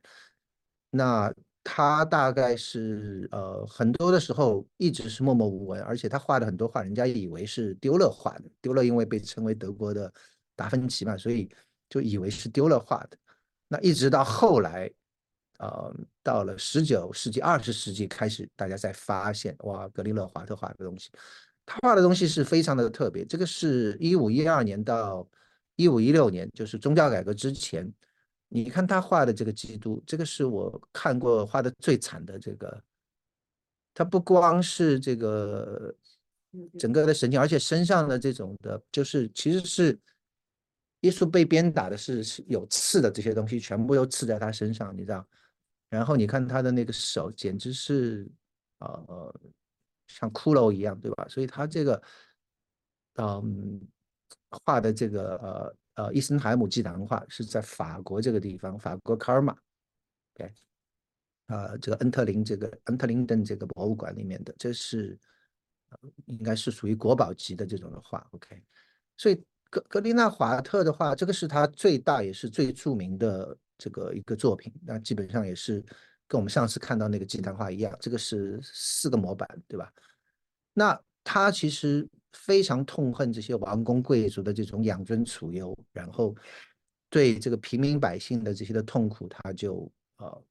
[0.90, 1.32] 那
[1.64, 8.44] 他大概是呃很多的时候一直是默默无闻，而且他画的很多画，人家以为是丢勒画的。
[8.60, 10.12] 丢勒因为被称为德国的
[10.56, 11.48] 达芬奇嘛，所以
[11.88, 13.16] 就以为是丢了画的。
[13.68, 14.90] 那一直到后来。
[15.58, 15.90] 呃，
[16.22, 21.10] 到了十九世纪、二十世纪开始，大家才发现，哇，格林勒华特画的东西，
[21.64, 23.24] 他画的东西是非常的特别。
[23.24, 25.26] 这个是一五一二年到
[25.76, 27.90] 一五一六年，就是宗教改革之前。
[28.50, 32.82] 你看他画的这个基督，这个是我看过画的最惨的这个。
[33.94, 35.96] 他不光是这个
[36.78, 39.98] 整个的神经，而且身上的这种的，就是其实是。
[41.00, 45.26] 耶稣被鞭打的是是有刺的，这些东西全部都刺在他身上，你知道？
[45.88, 48.26] 然后你看他的那个手，简直是
[48.78, 49.40] 呃
[50.08, 51.28] 像骷髅一样，对吧？
[51.28, 52.02] 所以他这个
[53.16, 53.80] 嗯
[54.50, 59.56] 画的这个呃呃伊森海姆祭坛画是在法国这个地方，法国卡尔玛，
[60.34, 60.52] 对，
[61.46, 65.16] 啊这个恩特林这个恩特林顿这个博物馆里面的，这是
[66.24, 68.60] 应该是属于国宝级的这种的画，OK，
[69.16, 69.44] 所以。
[69.76, 74.72] 格格林纳华特的话，这个是他最大也是最著名的这个一个作品。
[74.82, 75.84] 那基本上也是
[76.26, 79.92] 跟我们上次看到那个祭坛画一样，这个是四个模板，对吧？
[80.72, 86.34] 那他其实非常痛恨这些王公贵族的这种养尊处优，然后
[87.10, 90.44] 对这个平民百姓的这些的痛苦，他就呃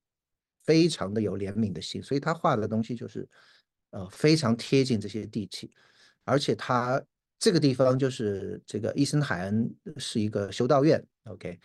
[0.65, 3.27] 非常的有怜悯的心，所以他画的东西就是
[3.89, 5.71] 呃非常贴近这些地气，
[6.25, 7.01] 而且他。
[7.37, 11.59] 这个地方就是这个伊森海恩是一个修道院，OK，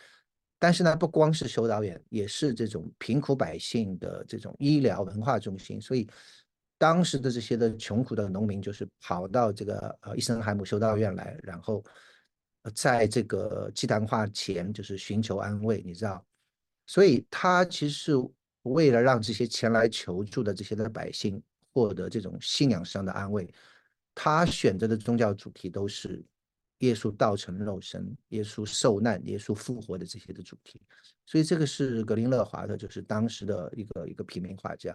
[0.58, 5.80] 但是呢，不光是修道院，也是这种贫苦百姓的这种医疗文化中心。
[5.80, 6.08] 所以
[6.76, 11.84] 当时的这些的穷苦的农民，就是跑到这个呃伊森海姆修道院来，然后
[12.74, 16.24] 在这个祭坛画前就是寻求安慰，你知道。
[16.86, 18.30] 所以他其实是
[18.62, 21.40] 为了让这些前来求助的这些的百姓
[21.72, 23.48] 获得这种信仰上的安慰，
[24.22, 26.22] 他选择的宗教主题都是
[26.80, 30.78] 耶稣道成肉身、耶稣受难、耶稣复活的这些的主题。
[31.24, 34.90] 所以这个是格林勒华的，就是当时的一个一个平民画家。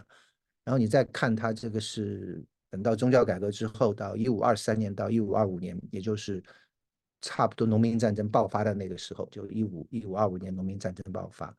[0.63, 6.43] 然后你再看他这个是等到宗教改革之后，到一五二三年到一五二五年，也就是
[7.19, 11.51] 差不多农民战争爆发的那个时候，就一五一五二五年农民战争爆发。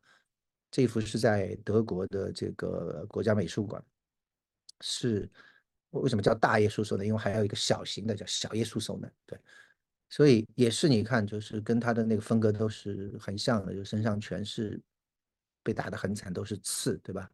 [0.71, 3.83] 这幅是在德国的这个国家美术馆，
[4.79, 5.29] 是
[5.91, 7.05] 为什么叫大耶稣手呢？
[7.05, 9.39] 因为还有一个小型的叫小耶稣手呢，对，
[10.09, 14.81] 所以也是你看，就是跟他的那个风格都是很像的，就身上全是
[15.63, 17.29] 被打得很惨，都是刺，对吧？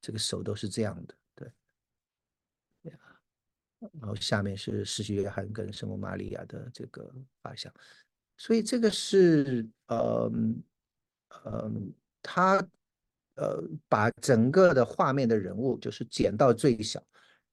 [0.00, 2.92] 这个手都是这样的，对，
[4.00, 7.72] 然后下面是世袭约翰跟圣母玛利亚的这个画像，
[8.36, 10.30] 所以这个是呃
[11.44, 11.92] 嗯。
[12.26, 12.56] 他
[13.34, 17.06] 呃把整个的画面的人物就是剪到最小，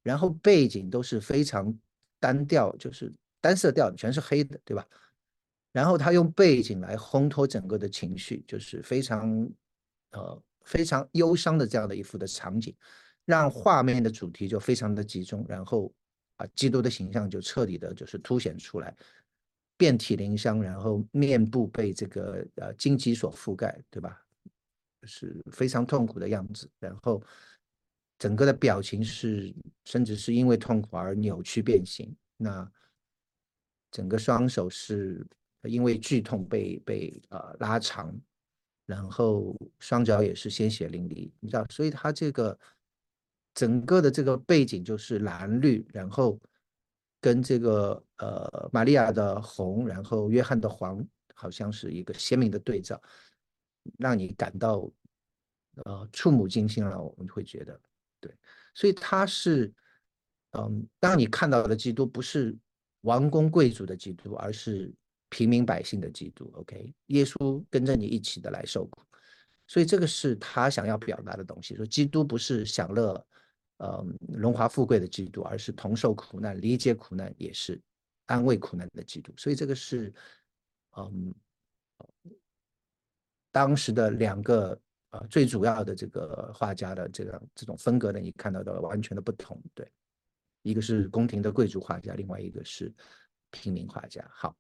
[0.04, 1.78] 然后背景都是非常
[2.20, 4.86] 单调，就是单色调，全是黑的，对吧？
[5.72, 9.50] 然后他用背景来烘托整个的情绪，就是非常
[10.12, 12.76] 呃非常忧伤的这样的一幅的场景，
[13.26, 15.94] 让画面的主题就非常的集中，然后
[16.36, 18.96] 啊基督的形象就彻底的就是凸显出来，
[19.78, 24.22] 遍体鳞伤，然后面部被这个呃荆棘所覆盖，对吧？
[25.04, 27.24] 是非常痛苦的样子，然后
[28.22, 29.52] 整个的表情是，
[29.86, 32.16] 甚至是因为痛苦而扭曲变形。
[32.38, 32.72] 那
[33.90, 35.26] 整个双手是
[35.64, 38.16] 因为剧痛被被呃拉长，
[38.86, 42.56] 然后双脚也是鲜血淋漓，你知道，所以他这个
[43.56, 46.40] 整个的这个背景就是蓝绿，然后
[47.20, 51.04] 跟这个呃玛利亚的红，然后约翰的黄，
[51.34, 53.02] 好像是一个鲜明的对照。
[53.98, 54.88] 让你感到
[55.86, 57.82] 呃触目惊心了，我们会觉得
[58.22, 58.34] 对，
[58.74, 59.74] 所以他是
[60.52, 62.58] 嗯，当你看到的基督不是
[63.02, 64.94] 王公贵族的基督，而是
[65.28, 66.50] 平民百姓的基督。
[66.56, 69.02] OK，耶稣跟着你一起的来受苦，
[69.68, 71.76] 所以这个是他想要表达的东西。
[71.76, 73.26] 说基督不是享乐
[73.78, 77.82] 呃荣华富贵的基督，而是同受苦难、理解苦难，也是
[78.28, 79.34] 安慰苦难的基督。
[79.36, 80.14] 所以这个是
[80.96, 81.34] 嗯。
[83.54, 84.80] 当时的两个
[85.12, 89.90] 呃最主要的这个画家的这个这种风格呢，你看到的完全的不同，对，
[90.62, 92.94] 一个是宫廷的贵族画家，另外一个是
[93.50, 94.26] 平民画家。
[94.34, 94.56] 好，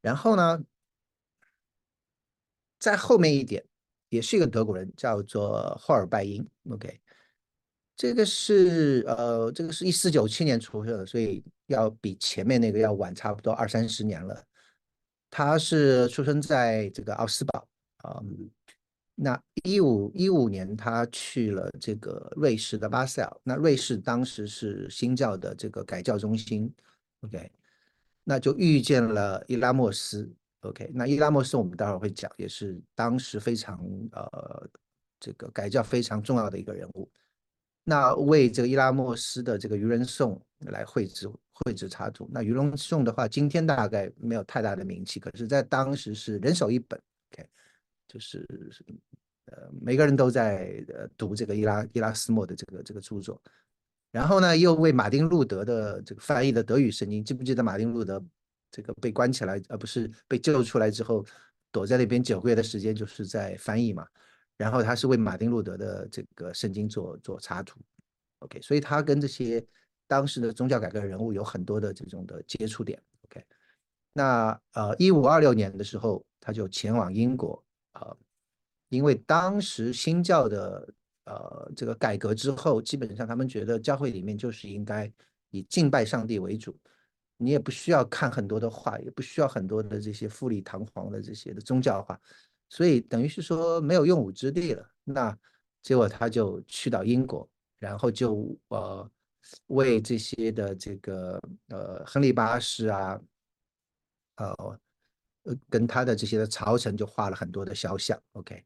[0.00, 0.62] 然后呢，
[2.78, 3.64] 在后面一点，
[4.08, 6.46] 也是一个德国人，叫做霍尔拜因。
[6.70, 7.00] OK，
[7.96, 14.44] 这个是呃，这个是一四九七年出生的，所以要比前面那个要晚差不多二三十年了。
[15.30, 18.22] 他是出生在这个奥斯堡啊，
[19.24, 26.68] 那一五一五年他去了这个瑞士的巴塞尔，那瑞士当时是新教的这个改教中心
[27.20, 27.48] ，OK，
[28.24, 30.28] 那就遇见了伊拉莫斯
[30.62, 33.78] ，OK，那伊拉莫斯我们待会儿会讲，也是当时非常
[34.10, 34.68] 呃
[35.20, 37.08] 这个改教非常重要的一个人物。
[37.84, 42.28] 那为这个伊拉莫斯的这个愚人颂来绘制绘制插图。
[42.32, 47.00] 那愚人颂的话，今天大概没有太大的名气，可是，在当时是人手一本。
[47.32, 47.48] OK，
[48.08, 48.46] 就是
[49.46, 53.40] 呃，每个人都在呃读这个伊拉伊拉斯莫的这个这个著作。
[54.10, 57.24] 然后呢，又为马丁路德的这个翻译的德语圣经。
[57.24, 58.22] 记不记得马丁路德
[58.70, 61.24] 这个被关起来，而不是被救出来之后，
[61.70, 64.06] 躲在那边九个月的时间，就是在翻译嘛。
[64.58, 67.80] 然后他是为马丁路德的这个圣经做做插图
[68.40, 69.64] ，OK，所以他跟这些
[70.06, 73.44] 当时的宗教改革人物有很多的这种的接触点，OK。
[74.12, 78.16] 那呃，一五二六年的时候，他就前往英国啊，
[78.88, 80.94] 因为当时新教的
[81.24, 85.10] 呃这个改革之后，基本上他们觉得教会里面就是应该
[85.50, 86.76] 以敬拜上帝为主，
[87.36, 92.18] 你也不需要看很多的画，也不需要很多的这些富丽堂皇的这些的宗教画。
[92.68, 95.38] 所以等于是说没有用武之地了，那
[95.82, 97.46] 结果他就去到英国，
[97.78, 99.10] 然后就呃
[99.66, 101.38] 为这些的这个
[101.68, 103.20] 呃亨利八世啊，
[104.36, 104.80] 呃
[105.44, 108.64] 呃跟他的这些的朝臣就画了很多的肖像，OK，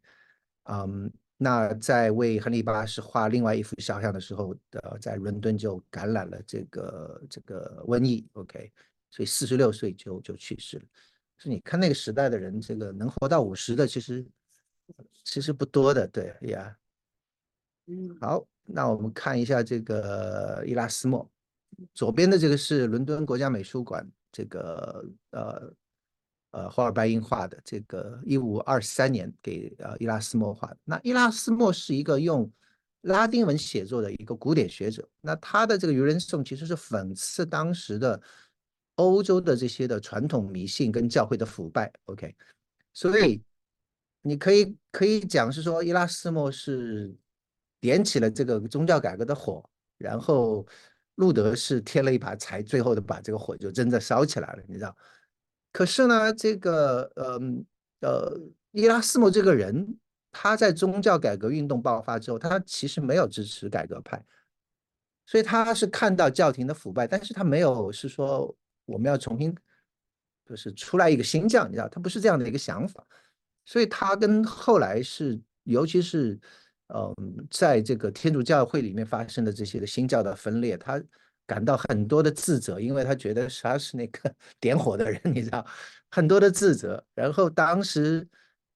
[0.65, 8.73] 嗯，那在为亨利八世画另外一幅肖像的时候，呃，在伦敦就感染了这个这个瘟疫，OK，
[9.11, 10.85] 所以四十六岁就就去世了。
[11.39, 14.27] 所以你看那个时代的人，这个能活到五十的，其实
[15.25, 16.77] 其实不多的，对呀。
[17.89, 21.31] 嗯，好，那我们看一下这个伊拉斯莫，
[21.95, 25.73] 左边的这个是伦敦国家美术馆这个呃
[26.57, 30.77] 呃霍尔拜因画的，这个一五二三年给呃伊拉斯莫画的。
[30.85, 32.51] 那伊拉斯莫是一个用
[33.03, 38.21] 拉丁文写作的一个古典学者，那他的这个愚人颂其实是讽刺当时的
[38.95, 41.93] 欧洲的这些的传统迷信跟教会的腐败。
[42.07, 42.35] OK，
[42.95, 43.43] 所以
[44.23, 47.15] 你可以可以讲是说伊拉斯莫是。
[47.79, 49.63] 点起了这个宗教改革的火，
[49.99, 50.67] 然后
[51.17, 54.97] 路德是添了一把柴，最后的把这个火就真的烧起来了，你知道？
[55.77, 57.39] 可是呢，这个呃
[58.01, 58.41] 呃，
[58.73, 59.99] 伊拉斯莫这个人，
[60.33, 64.25] 他在宗教改革运动爆发之后，他其实没有支持改革派，
[65.27, 68.57] 所以他是看到教廷的腐败，但是他没有是说
[68.87, 69.55] 我们要重新
[70.49, 71.87] 就是出来一个新教，你知道？
[71.91, 73.07] 他不是这样的一个想法，
[73.67, 76.41] 所以他跟后来是，尤其是。
[76.95, 77.13] 嗯，
[77.51, 81.03] 在这个天主教会里面发生的这些个新教的分裂，他
[81.47, 85.65] 感到很多的自责，因为他觉得他是那个 点火的人，你知道，
[86.11, 87.03] 很多的自责。
[87.15, 88.27] 然后当时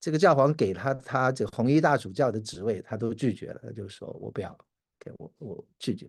[0.00, 4.56] 这个教皇给他他这红衣大主教的职位，他都拒绝了，他就说我不要，
[4.98, 6.08] 给我我拒绝。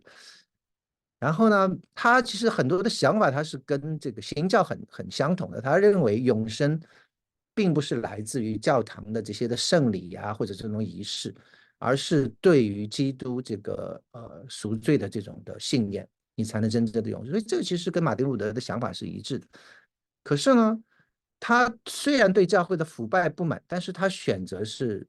[1.19, 5.59] 然后呢，他其实很多的想法，他是跟这个新教很很相同的。
[5.59, 6.79] 他认为永生
[7.53, 11.33] 并不是来自于教堂的这些的圣礼呀，或者这种仪式。
[11.83, 16.07] 而是对于基督这个呃赎罪的这种的信念，
[16.41, 17.31] 你才能真正的永生。
[17.31, 19.47] 所以这个其实跟马丁路德的想法是一致的。
[20.23, 20.83] 可是呢，
[21.39, 25.07] 他虽然对教会的腐败不满，但是他选择是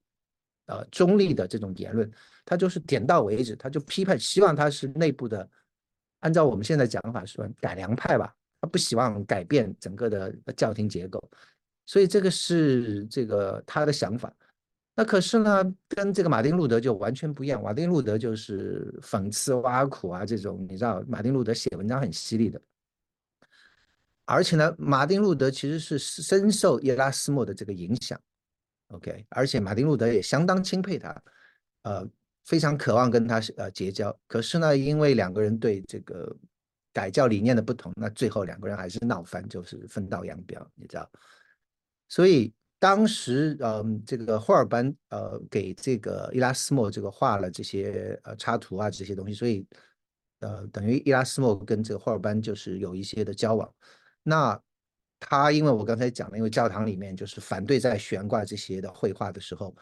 [0.66, 2.10] 呃中立的这种言论，
[2.44, 5.48] 他就是点到为止，他就批判，希望他是内部的，
[6.20, 11.22] 按照我们现在讲法说改良派吧，他不希望改变整个的教廷结构。
[11.86, 14.32] 所以这个是这个他的想法。
[14.95, 17.62] 那可是呢，跟这个马丁路德就完全不一样。
[17.62, 22.61] 马丁路德就是讽刺挖苦啊，这种你知道，马丁路德写文章很犀利的。
[24.26, 28.20] 而且呢，马丁路德其实是深受伊拉斯莫的这个影响
[28.88, 29.24] ，OK。
[29.30, 31.22] 而且马丁路德也相当钦佩他，
[31.84, 32.07] 呃，
[32.45, 34.14] 非常渴望跟他呃结交。
[34.26, 36.36] 可是呢，因为两个人对这个
[36.93, 41.11] 改教理念的不同，那最后两个人还是闹翻，就是分道扬镳，你知道。
[42.09, 42.53] 所以。
[42.82, 49.64] 当时，嗯，这个霍尔班，呃，给这个伊拉斯莫这个画了这些呃插图啊，这些东西，所以，
[50.40, 53.72] 呃，等于伊拉斯莫跟这个霍尔班就是有一些的交往。
[54.24, 54.60] 那
[55.20, 59.72] 他因为我刚才讲了，因为教堂里面就是反对在悬挂这些的绘画的时候，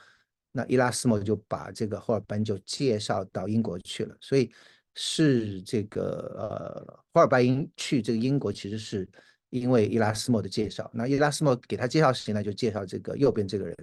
[0.52, 4.14] 那伊拉斯莫就把这个霍尔班就介绍到英国去了。
[4.20, 4.52] 所以
[4.94, 9.08] 是这个呃，霍尔班英去这个英国其实是。
[9.50, 13.76] 因为伊拉斯莫的介绍，那伊拉斯莫给他介绍时呢，就介绍这个右边这个人，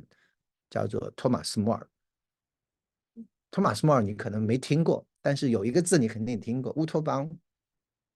[0.70, 1.88] 叫做托马斯·莫尔。
[3.51, 7.30] 托马斯·莫尔你可能没听过，但是有一个字你肯定听过，乌托邦。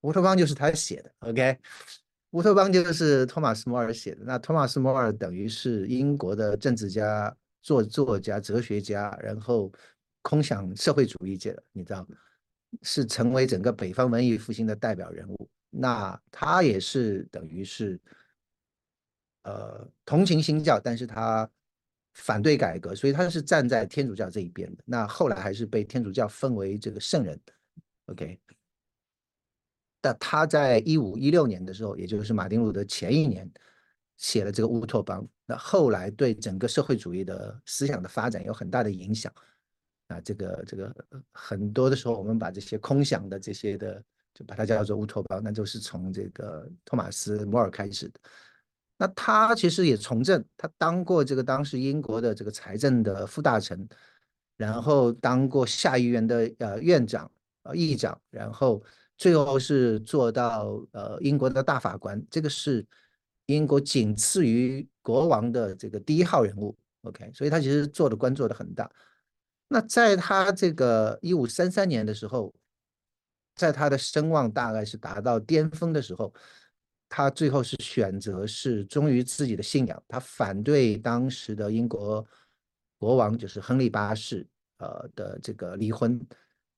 [0.01, 1.57] 乌托邦就是他写的，OK？
[2.31, 4.23] 乌托邦就是托马斯·莫尔写的。
[4.23, 9.71] 那托马斯·莫尔等于是英国的政治家、作作家、哲学家，然后
[10.21, 12.07] 空想社会主义界的，你知道，
[12.81, 15.49] 是成为整个北方文艺复兴的代表人物。
[15.73, 17.97] 那他也是等于是，
[19.43, 21.49] 呃，同情新教，但是他
[22.13, 24.83] 反对改革，所以他是站在天主教这一边的。
[24.85, 27.39] 那后来还是被天主教封为这个圣人
[28.07, 28.37] ，OK。
[30.01, 33.49] 但他在一五一六年的时候，也就是马丁路德前一年
[34.17, 39.33] 写了这个乌托邦，那后来对整个社会主义的思想的发展有很大的影响。
[40.07, 40.93] 啊，这个这个
[41.31, 44.03] 很多的时候，我们把这些空想的这些的。
[44.43, 48.19] 把它叫做乌托邦，那就是从这个托马斯·摩尔开始的。
[48.97, 53.87] 那他其实也从政，他当过这个当时英国的这个财政的副大臣，
[54.57, 57.31] 然后当过下议院的呃院长、
[57.63, 58.83] 呃议长，然后
[59.17, 62.23] 最后是做到呃英国的大法官。
[62.29, 62.85] 这个是
[63.47, 66.77] 英国仅次于国王的这个第一号人物。
[67.01, 68.87] OK，所以他其实做的官做的很大。
[69.67, 72.53] 那在他这个一五三三年的时候。
[73.61, 76.33] 在他的声望大概是达到巅峰的时候，
[77.07, 82.25] 他最后是选择是忠于自己的信仰，他反对当时的英国
[82.97, 84.47] 国王就是亨利八世
[84.79, 86.19] 呃的这个离婚。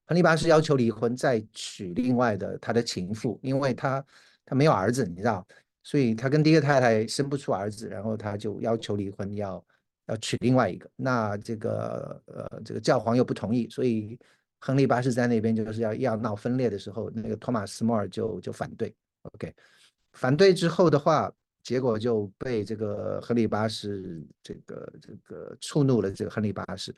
[0.07, 4.05] 亨利八世要求离婚，再娶另外的他的情妇，因为他
[4.45, 5.47] 他没有儿子，你知道，
[5.83, 9.65] 所以他跟第一个太太生不出儿子，然后他就要求离婚，要
[10.07, 10.89] 要娶另外一个。
[10.97, 14.19] 那这个呃这个教皇又不同意，所以。
[14.65, 18.95] 亨利八世在那边就是要要闹分裂的时候，那个托马斯·莫尔就就反对。
[19.23, 19.53] OK，
[20.13, 21.29] 反对之后的话，
[21.61, 26.95] 结果就被这个亨利八世这个这个触怒了，这个亨利八世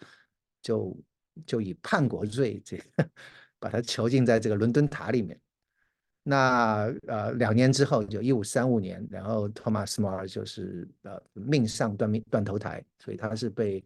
[0.62, 0.96] 就
[1.44, 3.10] 就以叛国罪这个
[3.58, 5.36] 把他囚禁在这个伦敦塔里面。
[6.22, 13.84] 那呃两年之后，就一五三五年，然后托马斯摩尔就是呃命丧断命断头台，所以他是被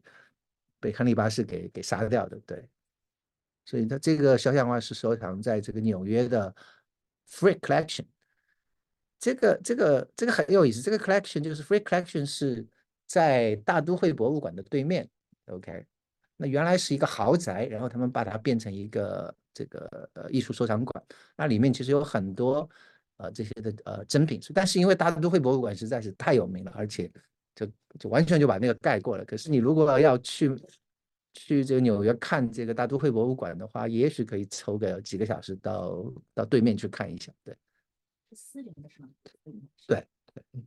[0.81, 2.67] 被亨利八世给给杀掉的，对。
[3.65, 6.53] 所以他这个肖像画是收藏在这个纽约的
[7.29, 8.05] Free Collection。
[9.19, 12.65] 这个这个这个很有意思，这个 collection 就是 Free Collection 是
[13.05, 15.09] 在大都会博物馆的对面
[15.47, 15.85] ，OK。
[16.37, 21.03] 那原来是一个豪宅，然后他们把它变成一个这个呃艺术收藏馆。
[21.35, 22.69] 那里面其实有很多
[23.17, 27.11] 呃这些的呃珍品，但是因为大都会博物馆实在是太有名了，而且
[27.53, 27.67] 就
[27.99, 29.25] 就完全就把那个盖过了。
[29.25, 30.49] 可是你如果要去
[31.33, 37.55] 去这个纽约看这个大都会博物馆的话，也许可以抽个几个小时到到对面去看一下，对。
[38.29, 39.09] 是私人的是吗？
[39.87, 40.61] 对对，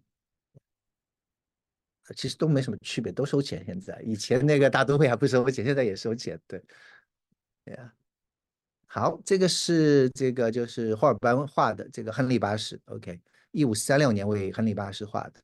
[2.17, 3.65] 其实都没什么区别，都收钱。
[3.65, 6.41] 现在以前那个大都会还不收钱，现在也收钱。
[6.49, 6.61] 对，
[7.65, 7.95] 对呀。
[8.87, 13.21] 好，这个是这个就是霍尔班画的这个亨利八世，OK，
[13.53, 15.41] 一五三六年为亨利八世画的。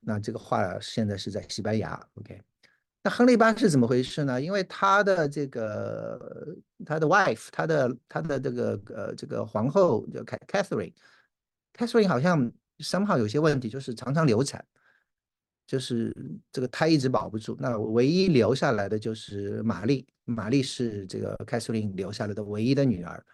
[0.00, 2.40] 那这个画现在是在西班牙，OK。
[3.02, 4.40] 那亨利八世怎么回事呢？
[4.40, 10.92] 因为他的这个他的 wife，他的他的这个呃这个皇后叫凯 Catherine。
[11.72, 14.62] Catherine 好像三号有些问题，就是常常流产，
[15.66, 16.14] 就是
[16.52, 17.56] 这个胎一直保不住。
[17.58, 23.24] 那唯一留下来的就是玛丽，玛丽是这个 Catherine 留下来的唯一的女儿。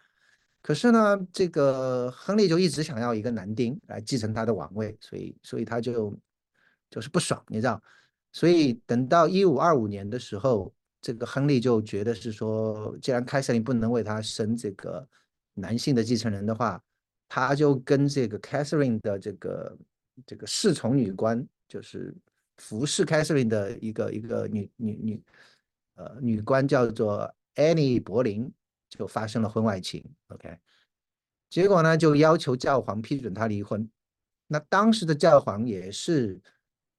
[0.62, 6.16] 可是呢，这个亨利就一直想要一个男丁来继承他的王位，所以所以他就
[6.88, 7.82] 就是不爽，你知道？
[8.36, 10.70] 所以等到一五二五年的时候，
[11.00, 15.08] 这个亨利就觉得是说，既然凯瑟琳不能为他生这个
[15.54, 16.82] 男性的继承人的话。
[17.28, 19.78] 他就跟这个 Catherine 的这个
[20.24, 22.14] 这个侍从女官，就是
[22.58, 25.22] 服侍 Catherine 的一个一个女女女
[25.96, 28.48] 呃女官叫做 Annie 柏林，
[28.88, 30.04] 就发生了婚外情。
[30.28, 30.56] OK，
[31.50, 33.90] 结果呢就要求教皇批准他离婚。
[34.46, 36.40] 那当时的教皇也是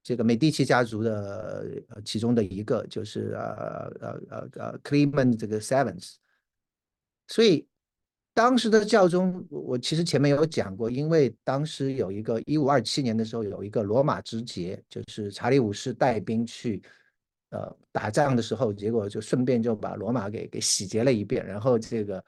[0.08, 6.14] 这个美第奇家族的呃其中的一个，就是呃呃呃呃 Clement 这个 Seventh，
[7.26, 7.68] 所以。
[8.34, 16.80] 当时的教宗，我其实前面有讲过，因为当时有一个一五二七年的时候，有一个罗马之劫，就是查理五世带兵去，
[17.50, 22.24] 呃，打仗的时候，结果就顺便就把罗马给给洗劫了一遍，然后这个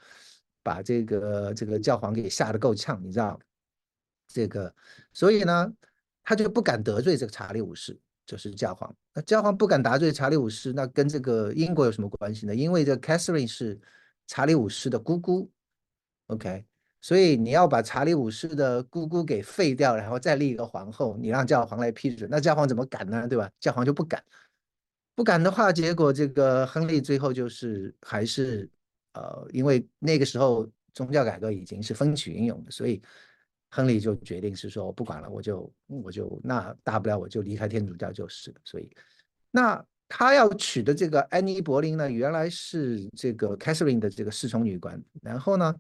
[0.65, 3.39] 把这个这个教皇给吓得够呛，你知道？
[4.27, 4.75] 这个，
[5.13, 5.73] 所以呢，
[6.23, 8.95] 他就不敢得罪这个查理五世，就是教皇。
[9.15, 12.55] 那教皇不敢得罪查理五世，那跟这个英国有什么关系呢？
[12.55, 13.81] 因为这 Catherine 是
[14.27, 15.51] 查理五世的姑姑。
[16.27, 16.65] OK，
[17.01, 23.27] 所以你要把查理五世的姑姑给废掉，然后再立一个皇后，你让教皇来批准，那教皇怎么敢呢？
[23.27, 23.51] 对吧？
[23.59, 24.23] 教皇就不敢，
[25.17, 28.71] 不敢的话，结果这个亨利最后就是还是
[29.15, 33.03] 呃，因为那个时候宗教改革已经是风起云涌的，所以
[33.71, 38.55] 亨利就决定是说我不管了，我就我就那大不了我就离开天主教就是。
[38.65, 38.91] 所以
[39.51, 45.75] 那他要娶的这个安妮·柏林呢，原来是这个 Catherine 的这个侍从女官，然后呢。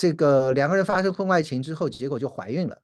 [0.00, 2.82] 这个两个人发生婚外情之后，结果就怀孕了。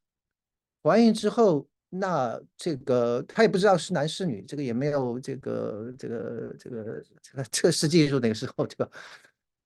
[0.83, 8.91] 怀孕之后，那这个他也不知道是男是女，这个也没有这个这个这个这个测试技术，那个时候对吧？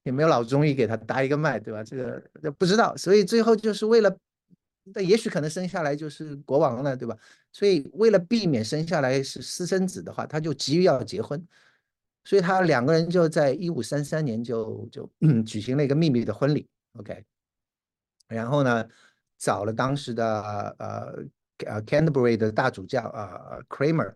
[0.08, 1.84] 也没有老中医给他搭一个脉，对吧？
[1.84, 4.16] 这个不知道，所以最后就是为了，
[4.94, 7.14] 那也许可能生下来就是国王了，对吧？
[7.52, 11.46] 所以为了避免生下来是私生子的话，他就急于要结婚，
[12.24, 15.10] 所以他两个人就在一五三三年就就
[15.44, 16.66] 举行了一个秘密的婚礼。
[16.94, 17.22] OK。
[18.28, 18.88] 然后呢，
[19.36, 21.24] 找了当时的呃
[21.66, 24.14] 呃 Canterbury 的大主教啊 Kramer，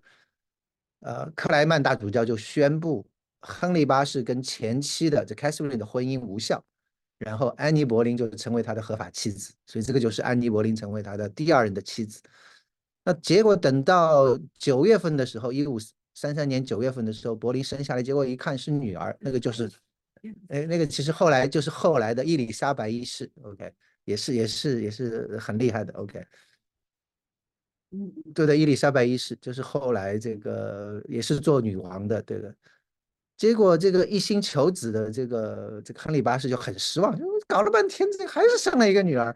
[1.01, 3.07] 呃克莱曼大主教就宣布
[3.43, 6.65] 亨利八世跟前妻的这 Catherine 的婚姻无效，
[7.19, 12.23] 然后安妮柏林就成为他的合法妻子，所以这个就是安妮柏林成为他的第二任的妻子。
[13.05, 15.79] 那结果等到九月份的时候，一五
[16.15, 19.71] 三三年九月份的时候，柏林生下来，结果一看是女儿，那个就是，
[20.49, 23.73] 哎那个其实后来就是后来的伊丽莎白一世，OK。
[24.05, 26.27] 也是也是也是很厉害的，OK，
[27.93, 32.53] 嗯，对的，伊丽莎白一世就是后来这个也是做女王的，对的。
[33.43, 39.35] 结果这个一心求子的这个这个亨利八世就很失望，就搞了半天，这还是生了一个女儿，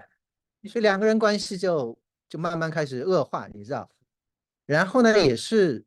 [0.71, 1.99] 所以两个人关系就
[2.29, 3.91] 就慢慢开始恶化，你知道。
[4.65, 5.85] 然后呢，也是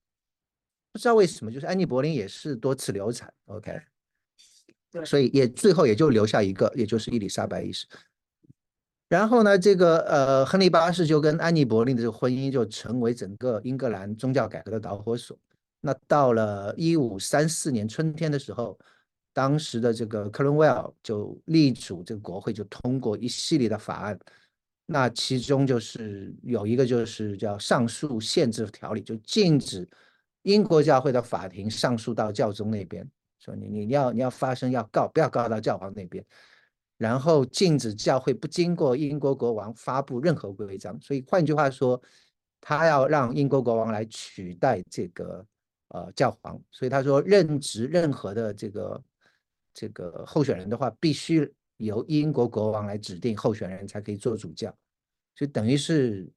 [0.91, 3.79] 不知道为什么，就是安妮柏林也是多次流产，OK，
[5.05, 7.87] 所以也最后也就留下一个，也就是伊丽莎白一世。
[9.07, 15.39] 然后呢，这个呃，亨利八世就跟安妮·柏林的这个婚姻就成为整个英格兰宗教改革的导火索。
[15.81, 18.77] 那到了一五三四年春天的时候，
[19.33, 24.19] 当时的这个克伦威尔就力主这个国会就通过一系列的法案。
[24.85, 29.87] 那其中就是有一个就是叫上诉限制条例，就禁止
[30.41, 33.07] 英国教会的法庭上诉到教宗那边，
[33.39, 36.25] 说你你要你要发声要告，不要告到教皇那边。
[36.97, 42.01] 然后禁止教会不经过英国国王发布任何规章，所以换句话说，
[42.59, 45.45] 他要让英国国王来取代这个
[45.89, 46.59] 呃教皇。
[46.71, 49.03] 所以他说，任职任何的这个
[49.73, 54.69] 这个候选人的话，必须由英国国王来指定候选人才可以做主教。
[55.35, 56.27] 所以等于是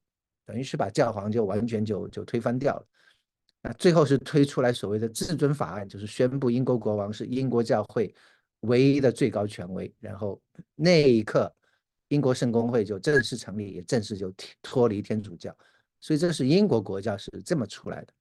[0.44, 2.86] 等于是把教皇就完全就就推翻掉了。
[3.62, 8.14] 那最后是推出来所谓的至尊法案，就是宣布英国国王是英国教会。
[8.62, 10.40] 唯一的最高权威，然后
[10.76, 11.52] 那一刻，
[12.06, 14.32] 英国圣公会就正式成立，也正式就
[14.62, 15.52] 脱离天主教，
[15.98, 18.14] 所以这是英国国教是这么出来的。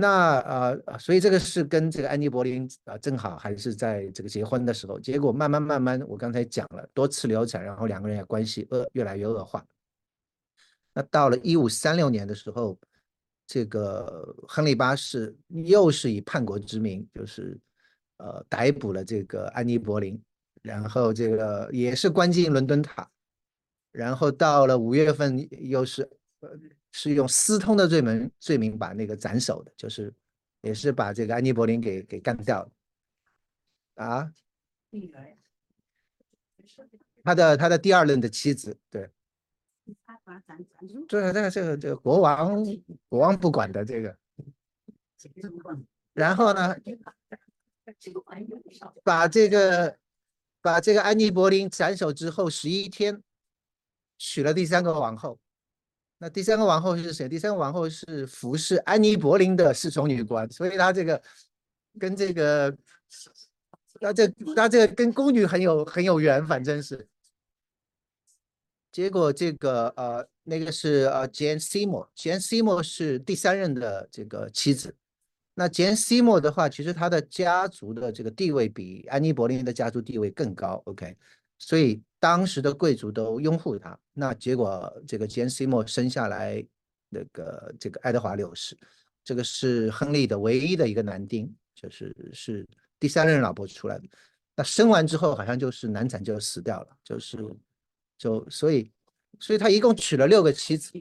[0.00, 9.66] 那呃，所以这个是跟这个安妮·柏林啊，正好还是在这个结婚的时候，结果慢慢慢慢，我刚才讲了多次流产，然后两个人也关系恶越来越恶化。
[10.94, 12.78] 那到了一五三六年的时候，
[13.46, 17.58] 这个亨利八世又是以叛国之名，就是。
[18.20, 20.20] 呃，逮捕了这个安妮·柏林，
[20.60, 23.08] 然后这个也是关进伦敦塔，
[23.92, 26.02] 然后到了五月份又是
[26.92, 30.12] 是用私通的罪名罪名把那个斩首的，就是
[30.62, 32.70] 也是把这个安妮·柏林给给干掉了
[34.04, 34.32] 啊。
[37.22, 39.10] 他的他的第二任的妻子，对。
[41.08, 42.62] 对这个这个这个国王
[43.08, 44.16] 国王不管的这个。
[46.12, 46.76] 然后呢？
[49.02, 49.96] 把这个
[50.60, 53.22] 把这个安妮·柏林斩首之后十一天，
[54.18, 55.38] 娶了第三个王后。
[56.18, 57.28] 那第三个王后是谁？
[57.28, 61.22] 第三个王后是服侍安妮·柏林的侍从女官，所以她这个
[61.98, 62.76] 跟这个，
[64.00, 67.06] 那这那这个跟宫女很有很有缘，反正是。
[68.90, 74.94] 结果这个呃，那个是呃，Jane Seymour，Jane Seymour 是第三任的这个妻子。
[75.54, 80.82] 那杰恩·西莫的话，其实她的家族的这个地位比安妮·柏林的家族地位更高。
[80.86, 81.16] OK，
[81.58, 83.98] 所以当时的贵族都拥护他。
[84.12, 86.64] 那结果这个杰恩·西莫生下来
[87.08, 88.76] 那个这个爱德华六世，
[89.24, 92.66] 这个是亨利的唯一的一个男丁，就是是
[92.98, 94.04] 第三任老婆出来的。
[94.56, 97.38] 那生完之后好像就是难产就死掉了，就是
[98.16, 98.90] 就所以
[99.38, 100.92] 所以他一共娶了六个妻子。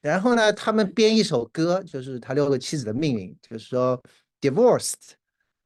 [0.00, 4.02] 然后呢，他们编一首歌，就是他六个妻子的命运，就是说
[4.40, 4.94] ，divorced,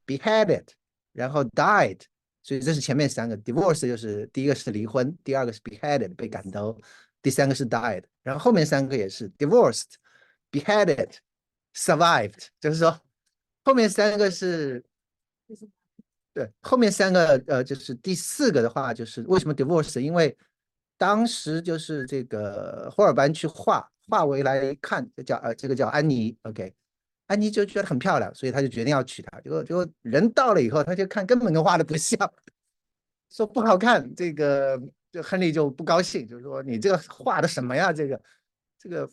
[0.05, 0.65] beheaded，
[1.13, 2.01] 然后 died，
[2.45, 6.79] 所以这是前面三个，divorce 就是第一个是离婚，第二个是 beheaded 被赶头，
[7.19, 9.95] 第三个是 died，然后后面三个也是 divorced,
[10.51, 11.15] beheaded,
[11.73, 13.01] survived，就是说
[13.63, 14.85] 后面三个是，
[16.35, 19.99] 对，后面三个呃就是第四个的话就是为什么 divorce？
[19.99, 20.37] 因为
[20.97, 23.89] 当时就是这个霍尔班去画。
[24.07, 26.71] 化为来看，叫呃，这个叫安妮，OK，
[27.27, 29.39] 安妮就觉得很漂亮，所以他就决定要娶她。
[29.41, 32.17] 结果，结果人到了以后，他就看根本跟画的不像，
[33.31, 34.13] 说不好看。
[34.15, 34.79] 这个，
[35.11, 37.91] 这亨利就不高兴，就是说你这个画的什么呀？
[37.91, 38.21] 这个，
[38.79, 39.09] 这个，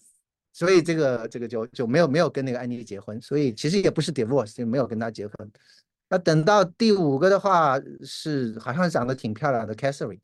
[0.52, 3.20] 所以这个，这个就就没有没有跟那个安妮结婚。
[3.20, 5.52] 所以其实也不是 divorce，就没有跟他结婚。
[6.08, 10.20] 那等到第五个的话，是好像长得挺漂亮的 Catherine，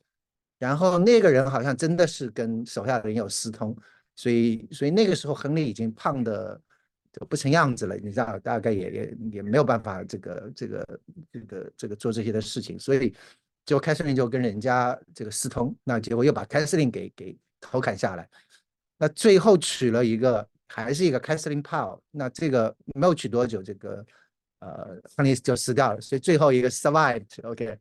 [0.59, 3.75] 然后那个人好像真的是跟手下人有私通。
[4.15, 6.61] 所以，所以那个时候，亨利已经胖的
[7.11, 10.99] 就不成样子了，你知道，大概也也也没有办法，这个这个
[11.31, 12.77] 这个这个做这些的事情。
[12.79, 13.15] 所以，
[13.65, 18.29] 就凯瑟琳就跟人家这个私通，那结果又把凯瑟琳给给头砍下来。
[18.97, 22.01] 那最后娶了一个，还是一个凯瑟琳·鲍。
[22.11, 24.05] 那这个没有娶多久，这个
[24.59, 26.01] 呃，亨利就死掉了。
[26.01, 27.41] 所以最后一个 survived。
[27.43, 27.77] OK。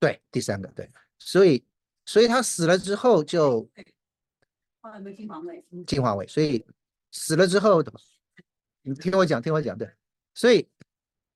[0.00, 1.64] 对，第三个对，所以，
[2.06, 3.68] 所以他死了之后就
[5.16, 6.64] 进皇位，进皇位，所以
[7.10, 7.82] 死了之后，
[8.82, 9.90] 你听我讲，听我讲，对，
[10.34, 10.68] 所以，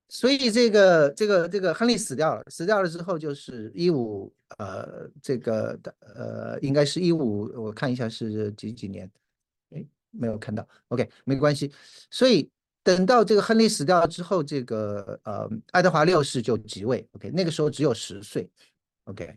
[0.08, 9.10] 所以这个这个这个亨利死掉了，死掉了之后就是一五呃这个的呃应该是一五，我看一下是几几年，
[9.70, 11.72] 哎，没有看到，OK，没关系，
[12.10, 12.50] 所以。
[12.84, 17.06] 等到这个亨利死掉了之后，这个呃爱德华六世就即位。
[17.12, 18.48] OK，那个时候只有十岁。
[19.04, 19.36] OK，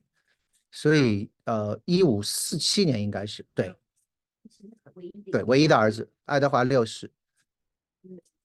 [0.72, 3.76] 所以呃一五四七年应该是对，
[5.32, 7.12] 对唯一的儿子爱德华六世。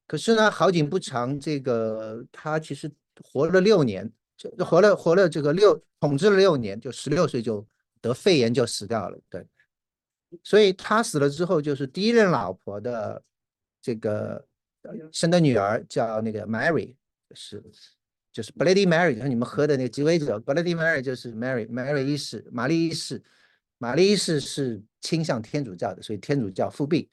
[0.07, 2.91] 可是呢，好景不长，这个他其实
[3.25, 7.67] 活了六年，就就活了活了这个六统治了六年，就十六岁就
[8.01, 9.19] 得肺炎就死掉了。
[9.29, 9.45] 对，
[10.43, 13.21] 所以他死了之后，就是第一任老婆的
[13.81, 14.47] 这个
[14.83, 16.95] 呃生的女儿叫那个 Mary，
[17.35, 17.61] 是
[18.37, 23.23] 就是 Bloody Mary，就是你们喝的那个鸡尾酒，Bloody Mary 就是 Mary Mary 一世，玛丽一世，
[23.79, 27.09] 玛丽一世是倾向天主教的，所以天主教复辟。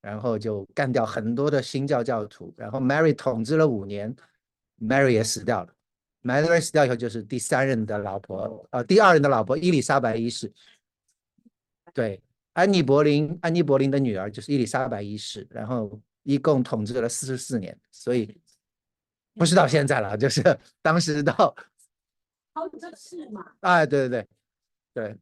[0.00, 4.16] 然后就干掉很多的新教教徒，然后 Mary 统治了五年
[4.80, 5.74] ，Mary 也死掉了。
[6.22, 10.50] Mary 死掉以后，就是第三任的老婆，呃，第二任的老婆伊丽莎白一世。
[11.92, 12.22] 对，
[12.54, 18.34] 安妮·柏林，安妮·柏林的女儿就是伊丽莎白一世，然后一共统治了四十四年，所以
[19.34, 20.42] 不是到现在了，就是
[20.82, 21.54] 当时到，
[22.52, 23.52] 好几个是嘛？
[23.60, 24.26] 哎，对对
[24.92, 25.18] 对对？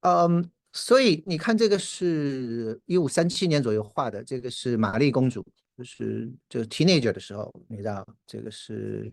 [0.00, 9.12] 嗯，所以你看，这个是一五三七年左右画的，这个是玛丽公主，就是就是 teenager 的时候，你知道，这个是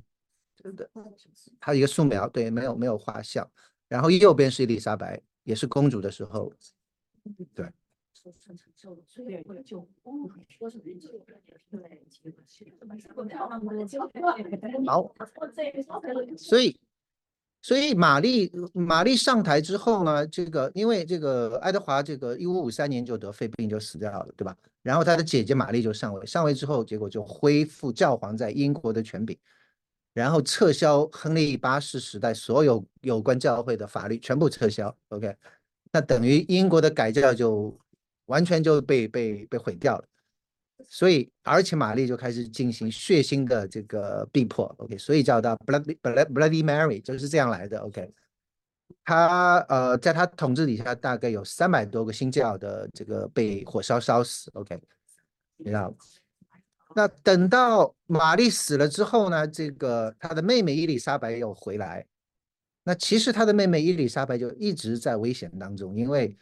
[0.55, 0.89] 真的，
[1.59, 3.47] 它一个素描，对，没有没有画像。
[3.87, 6.51] 然后右边是伊丽莎白，也是公主的时候，
[7.53, 7.71] 对。
[14.87, 15.13] 好，
[16.37, 16.79] 所以。
[17.65, 24.53] 所以玛丽玛丽上台之后呢，这个因为这个爱德华这个一五五三年就得肺病就死掉了，对吧？
[24.81, 29.37] 然后他的姐姐玛丽就上位，上位之后结果就恢复教皇在英国的权柄，
[30.13, 34.93] 然后撤销亨利八世时代所有有关教会的法律全部撤销。
[35.07, 35.33] OK，
[35.93, 37.79] 那等于英国的改教就
[38.25, 40.05] 完全就被被被毁掉了。
[40.85, 48.13] 所以，而且玛丽就开始进行血腥的这个逼迫，OK，所以叫到 Bloody Bloody Mary，就是这样来的，OK。
[49.05, 54.77] 他呃，在他统治底下，大概有三百多个新教的这个被火烧烧死，OK。
[55.57, 55.95] 你知道，
[56.95, 62.05] 那等到玛丽死了之后呢，这个他的妹妹伊丽莎白又回来，
[62.83, 66.35] 那其实他的妹妹伊丽莎白就一直在危险当中，因为。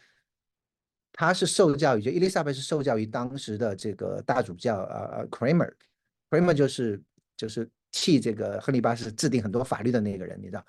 [1.14, 7.02] 他是受教于，就伊丽莎白是受教于当时的这个大主教呃呃 Kramer，Kramer 就是
[7.36, 10.66] 就是替这个亨利八世制定很多法律的那个人，你知道，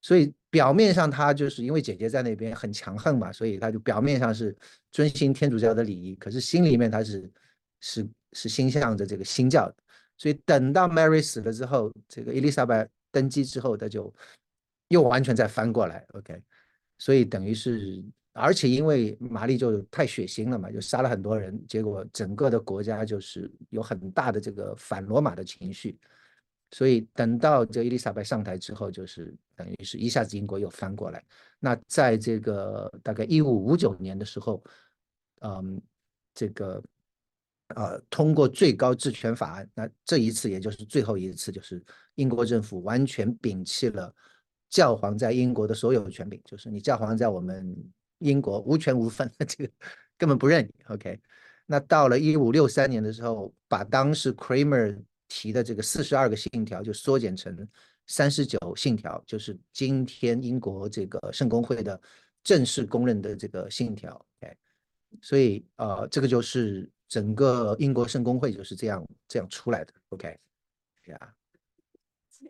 [0.00, 4.56] 所以表面上他就是因为姐姐在那边很强横嘛，所以他就表面上是
[4.90, 7.30] 遵循天主教的礼仪，可是心里面他是
[7.80, 9.76] 是是心向着这个新教的，
[10.16, 14.12] 所以等到 Mary 死了之后，这个伊丽莎白登基之后，他就
[14.88, 16.42] 又完全再翻过来，OK，
[16.98, 18.02] 所以等于是。
[18.36, 25.96] 而且因为玛丽就太血腥了嘛，就杀了很多人，结果整个的国家就是有很大的这个反罗马的情绪，
[26.72, 31.24] 所以等到这伊丽莎白上台之后，就是等于是一下子英国又翻过来。
[31.60, 34.60] 那在这个大概一五五九年的时候，
[35.42, 35.80] 嗯，
[36.34, 36.82] 这个
[37.76, 41.80] 呃通过最高治权法案，那这一次也就是最后一次，就是
[42.16, 44.12] 英国政府完全摒弃了
[44.68, 47.76] 教皇在英国的所有权柄，就是你教皇在我们。
[48.18, 49.72] 英国无权无分， 这个
[50.16, 50.74] 根本不认你。
[50.94, 51.20] OK，
[51.66, 57.66] 那到了一五六三年的时候，把当时 Kramer 提的这个四十二个信条就缩减成
[58.06, 62.00] 三十九信条，就是今天英国这个圣公会的
[62.42, 64.14] 正式公认的这个信条。
[64.40, 64.56] OK，
[65.22, 69.92] 所以呃，这个就是整个英国圣公会就是这样这样出来的。
[70.10, 70.38] OK，
[71.06, 71.34] 呀，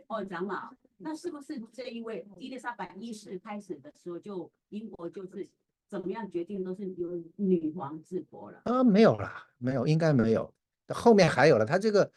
[0.08, 5.48] 哦，长老，那是不是这一位伊丽莎白一世开始的时候，就英国就是？
[5.86, 8.62] 怎么样决定都是由女王治国了？
[8.64, 10.52] 呃，没有啦，没有，应该没有。
[10.88, 12.10] 后面还有了，他这个，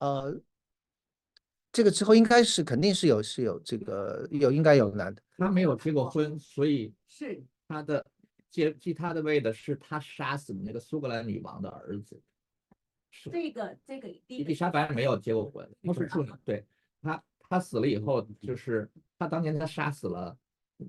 [0.00, 0.38] 呃，
[1.70, 5.22] 这个之后应该是肯定是有是有这个有应该有男的。
[5.38, 8.04] 他没有结过婚，所以是他的
[8.50, 12.20] 接继他的位的是他杀死的那个苏格兰女王的儿子。
[13.30, 16.30] 这个这个伊丽莎白没有结过婚，不是处女。
[16.44, 16.66] 对
[17.00, 20.36] 他他死了以后，就是他当年他杀死了。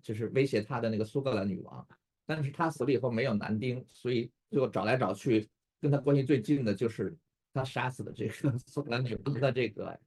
[0.04, 1.88] 就是威胁他的那个苏格兰女王，
[2.26, 5.48] 但是他死了以后没有男丁，所以最后找来找去，
[5.80, 7.16] 跟他关系最近的就是
[7.54, 9.98] 他杀死的这个 苏格兰女王的这个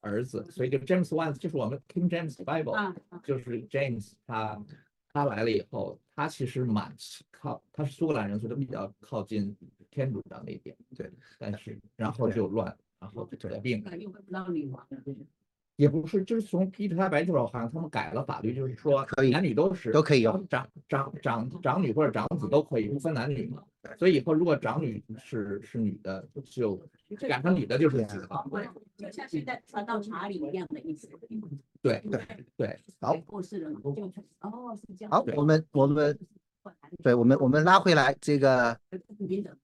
[0.00, 2.94] 儿子，所以就 James One 就是我们 King James Bible，
[3.24, 4.62] 就是 James 他
[5.10, 6.94] 他来了以后，他其实蛮
[7.30, 9.56] 靠他是苏格兰人，所以他比较靠近
[9.88, 14.86] 天主教那边，对，但是然后就乱，然后就得病，又不到女王。
[15.80, 23.62] 也不是，就是从伊丽莎白这边好像他们改了法律，就是说男女都是都可以有长长长长女或者长子都可以，不分男女嘛。
[23.98, 26.78] 所以以后如果长女是是女的，就
[27.26, 28.44] 改成女的就是子了。
[28.98, 31.08] 就像现在传到查理一样的意思。
[31.80, 32.20] 对对
[32.58, 35.10] 对，好，过世了嘛，就哦是这样。
[35.10, 36.18] 好，我们我们
[37.02, 38.78] 对我们我们拉回来这个。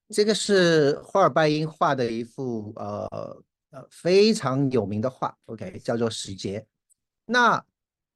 [0.09, 3.37] 这个是霍尔拜因画的一幅呃
[3.77, 6.61] 呃非常有名的画，OK，叫做《使节》。
[7.27, 7.63] 那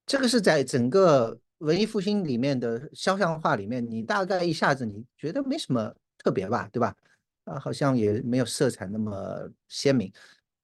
[0.06, 6.96] 这个是在整个文艺复兴里面的肖像画里面，你大概一下子你觉得没什么特别吧，对吧？
[7.44, 10.10] 啊，好像也没有色彩那么鲜明，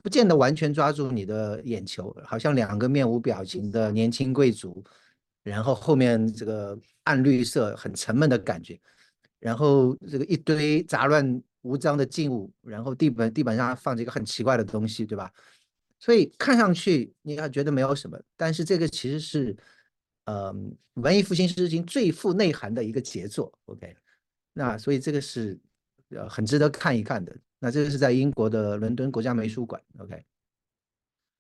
[0.03, 4.83] 不见得完全抓住你的眼球，好像两个面无表情的年轻贵族，
[5.43, 8.81] 然后后面这个暗绿色很沉闷的感觉。
[9.39, 15.33] 然后这个一堆杂乱无章的静物，然后地板地板上放着一个很奇怪的东西，对吧？
[15.99, 19.57] 所以看上去你要觉得没有什么，但是这个其实是，
[20.27, 20.55] 呃，
[20.95, 23.53] 文艺复兴时期最富内涵的一个杰作。
[23.65, 23.97] OK，
[24.53, 25.59] 那所以这个是
[26.11, 27.37] 呃很值得看一看的。
[27.59, 29.83] 那这个是在英国的伦敦国家美术馆。
[29.99, 30.25] OK，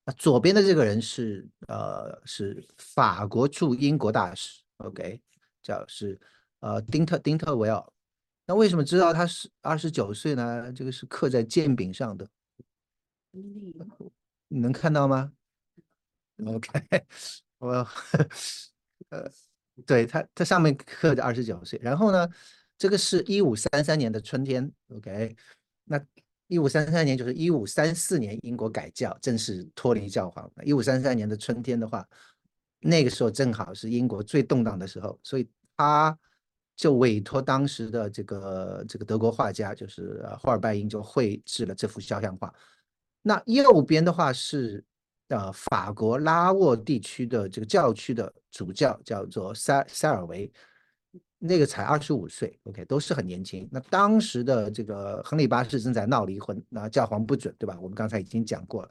[0.04, 4.62] 那左边的这个人是呃是法国驻英国大使。
[4.78, 5.20] OK，
[5.62, 6.18] 叫是。
[6.60, 7.86] 呃，丁特丁特维尔，
[8.48, 10.72] 那为什么知道他是二十九岁呢？
[10.72, 12.28] 这个是刻在剑柄上的，
[14.46, 15.32] 你能看到吗
[16.46, 16.70] ？OK，
[17.58, 17.88] 我
[19.08, 19.28] 呃，
[19.84, 21.76] 对他，他上面刻着二十九岁。
[21.82, 22.28] 然后呢，
[22.78, 25.36] 这个是一五三三年的春天，OK，
[25.82, 26.00] 那
[26.46, 30.48] 一五三三年就是一五三四年英国改教，正式脱离教皇。
[30.62, 32.08] 一五三三年的春天的话，
[32.78, 36.16] 那个时候正好是英国最动荡的时候，所以他。
[36.76, 42.52] 就委托当时的这个这个德国画家，就是霍尔拜因，就绘制了这幅肖像画。
[43.22, 44.84] 那右边的话是
[45.28, 50.52] 呃法国拉沃地区的这个教区的主教，叫做塞塞尔维，
[51.38, 53.66] 那个才二十五岁，OK，都是很年轻。
[53.72, 57.76] 那当时的这个亨利八世正在闹离婚，那教皇不准，对吧？
[57.80, 58.90] 我们刚才已经讲过了。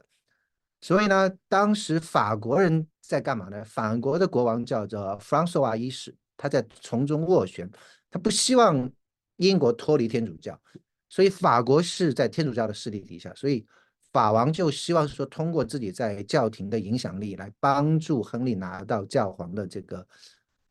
[0.80, 3.64] 所以呢，当时法国人在干嘛呢？
[3.64, 6.14] 法国的国王叫做弗朗索瓦一世。
[6.36, 7.70] 他在从中斡旋，
[8.10, 8.90] 他不希望
[9.36, 10.60] 英国脱离天主教，
[11.08, 13.66] 所以法国是在天主教的势力底下，所以
[14.12, 20.06] 法王就希望说通过自己在教廷的影响力来帮助亨利拿到教皇的这个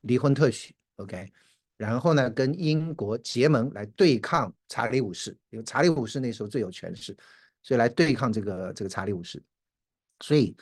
[0.01, 1.31] 离婚特许，OK，
[1.77, 7.15] 然后呢跟英国结盟来对抗查理五世，因为查理五世那时候最有权势，
[7.63, 9.41] 所以来对抗这个这个查理五世，
[10.19, 10.55] 所以。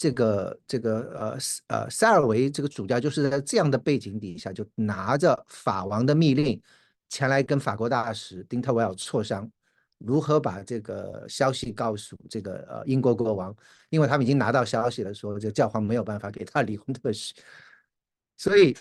[0.00, 6.58] 这个这个呃呃塞尔维这个主教就是在这样的背景底下，就拿着法王的密令
[7.10, 9.46] 前来跟法国大使丁特维尔磋商，
[9.98, 13.54] 如何把这个消息告诉这个呃英国国王，
[13.90, 17.34] 因为他们已经拿到消息了，说这个教皇没有办法给他离婚特许，
[18.38, 18.74] 所以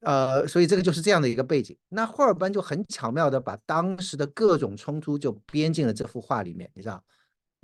[0.00, 1.76] 呃所以这个就是这样的一个背景。
[1.88, 7.00] 那霍尔班就很巧妙的把当时的各种冲突就编进了这幅画里面，你知道。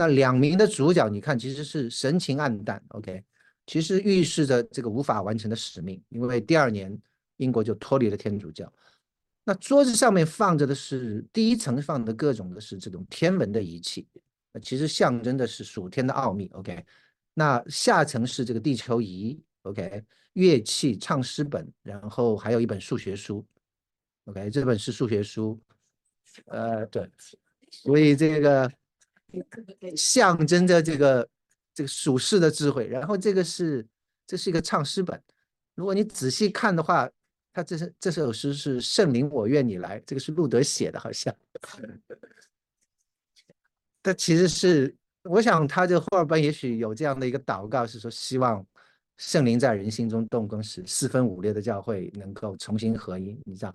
[0.00, 3.22] 那两名的主角，你看其实是神情黯淡，OK，
[3.66, 6.98] 其实预示着这个无法完成的使命，因为第二年
[7.36, 8.72] 英国就脱离了天主教。
[9.44, 14.08] 那桌子上面放着的是第一层放的各种的是这种天文的仪器，
[14.54, 16.82] 那其实象征的是属天的奥秘，OK。
[17.34, 23.44] 那下层是这个地球仪，OK，乐器、唱诗本，然后还有一本数学书
[24.24, 25.60] ，OK，这本是数学书，
[26.46, 27.06] 呃，对，
[27.70, 28.72] 所以这个。
[29.96, 31.28] 象征着这个
[31.74, 33.86] 这个属世的智慧，然后这个是
[34.26, 35.20] 这是一个唱诗本，
[35.74, 37.08] 如果你仔细看的话，
[37.52, 41.34] 他这是这首诗是圣灵我愿你来，这个是路德写的，好像，
[44.02, 48.64] 他其实是我想他这霍尔班也许有这样的一个祷告，是说希望
[49.16, 53.74] 圣灵在人心中动工，时四分五裂的教会能够重新合一，你知道，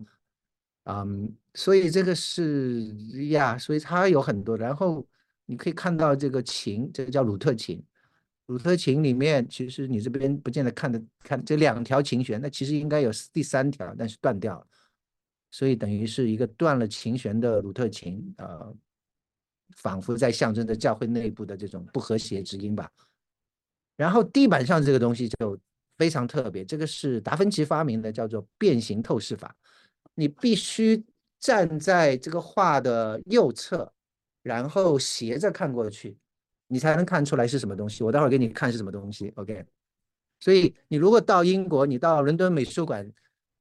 [0.85, 2.85] 嗯，所以这个是
[3.29, 5.05] 呀，所以他有很多，然后。
[5.45, 7.83] 你可以看到这个琴，这个叫鲁特琴。
[8.47, 14.67] 鲁特琴里面，其实你这边不见得看得看这两条琴弦，那其实应该有第三条，但是断掉了，
[15.49, 18.75] 所以等于是一个断了琴弦的鲁特琴，呃，
[19.77, 22.87] 仿佛在象征着教会内部的这种不和谐之音吧。
[23.97, 25.57] 然后地板上这个东西就
[25.97, 29.55] 非常特别，这个是达芬奇发明的，叫做变形透视法。
[30.13, 31.03] 你必须
[31.39, 33.91] 站在这个画的右侧。
[34.45, 36.15] 然后斜着看过去，
[36.67, 38.03] 你才能看出来是什么东西。
[38.03, 39.65] 我待会儿给你看是什么东西，OK？
[40.39, 43.11] 所以你如果到英国，你到伦敦美术馆，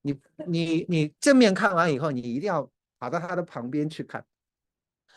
[0.02, 0.14] 你
[0.46, 4.22] 你你正面看完以后，你一定要跑到它的旁边去看。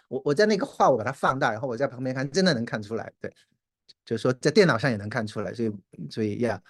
[0.08, 3.12] 我我在那个画我把它放大，然后我在旁边看，真的能看出来。
[3.20, 3.30] 对，
[4.06, 5.54] 就是说在电脑上也能看出来。
[5.54, 5.72] 所以
[6.10, 6.64] 所以呀。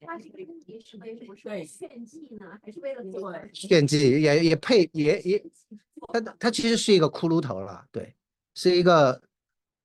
[0.00, 0.46] 他是为
[1.66, 4.20] 炫技呢，还是为了做炫技？
[4.20, 5.44] 也也配也也，
[6.12, 8.14] 他他其实是一个骷髅头了，对，
[8.54, 9.20] 是一个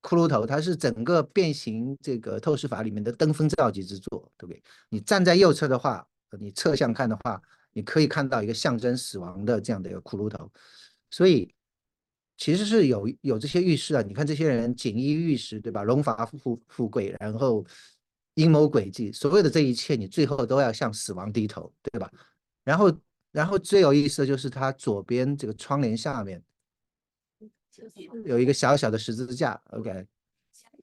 [0.02, 4.62] 骷髅头，它是整个变形这个透视法里面的登峰造极之作，对不对？
[4.90, 6.08] 你站在右侧的话，
[6.40, 7.42] 你侧向看的话，
[7.74, 10.52] 你可以看到一个象征死亡的这样的一个骷髅头，
[11.10, 11.52] 所以
[12.38, 14.02] 其实是有有这些预示啊。
[14.02, 15.82] 你看这些人锦衣玉食，对吧？
[15.84, 17.66] 荣华富富贵，然后
[18.36, 22.10] 阴谋诡计，所有的这一切，你最后都要向死亡低头，对吧？
[22.64, 23.00] 然后，
[23.32, 26.42] 然后最有意思的就是他左边这个窗帘下面
[28.26, 30.06] 有一个小小的十字架，OK。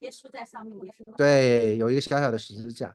[0.00, 0.76] 耶稣在上面，
[1.16, 2.94] 对，有一个小小的十字架，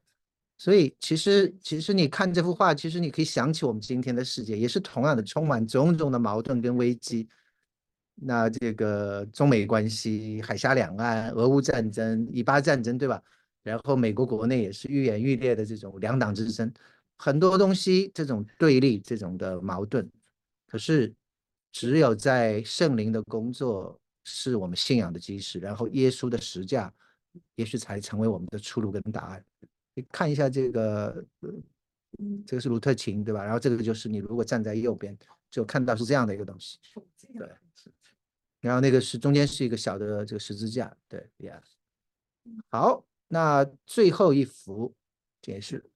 [0.58, 7.30] 所以其实其实你看这幅画，其实你可以想起我们今天的世界，也是同样的充满种种的矛盾跟危机。
[8.16, 13.22] 那这个中美关系、海峡两岸、俄乌战争、以巴战争，对吧？
[13.68, 16.74] 然后美国国内也是愈演愈烈的这种两党之争，
[17.18, 20.09] 很多东西这种对立、这种的矛盾，
[20.68, 21.13] 可是
[21.72, 23.99] 只有在圣灵的工作。
[24.30, 26.93] 是我们信仰的基石，然后耶稣的实价，
[27.55, 29.41] 也许才成为我们的出路跟答案。
[29.93, 31.26] 你看一下这个，
[32.45, 33.41] 这个是卢特琴，对吧？
[33.41, 35.18] 然后这个就是你如果站在右边，
[35.49, 36.78] 就看到是这样的一个东西，
[37.38, 37.49] 对。
[38.59, 41.63] 然后那个是中间是一个小的这个十字架，对，yes。
[42.70, 44.96] 好，那最后一幅
[45.46, 45.90] 也是。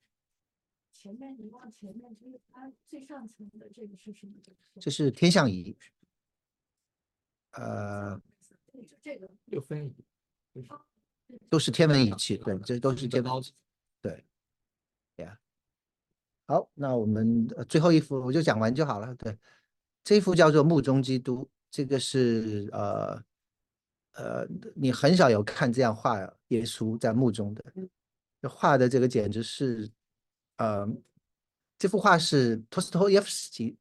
[0.91, 4.33] 前面你往前面，就是它最上层的这个是什么？
[4.79, 5.75] 这是天象仪。
[7.53, 8.21] 呃，
[9.01, 9.87] 这个六分
[10.53, 10.65] 仪，
[11.49, 13.43] 都是天文仪器，对，这都是天文，
[13.99, 14.23] 对，
[15.17, 15.37] 呀，
[16.45, 19.13] 好，那我们最后一幅我就讲完就好了。
[19.15, 19.37] 对，
[20.03, 23.21] 这一幅叫做墓中基督，这个是呃
[24.13, 27.63] 呃，你很少有看这样画耶稣在墓中的，
[28.49, 29.89] 画的这个简直是，
[30.57, 30.87] 呃，
[31.77, 33.77] 这幅画是托斯托耶夫斯基。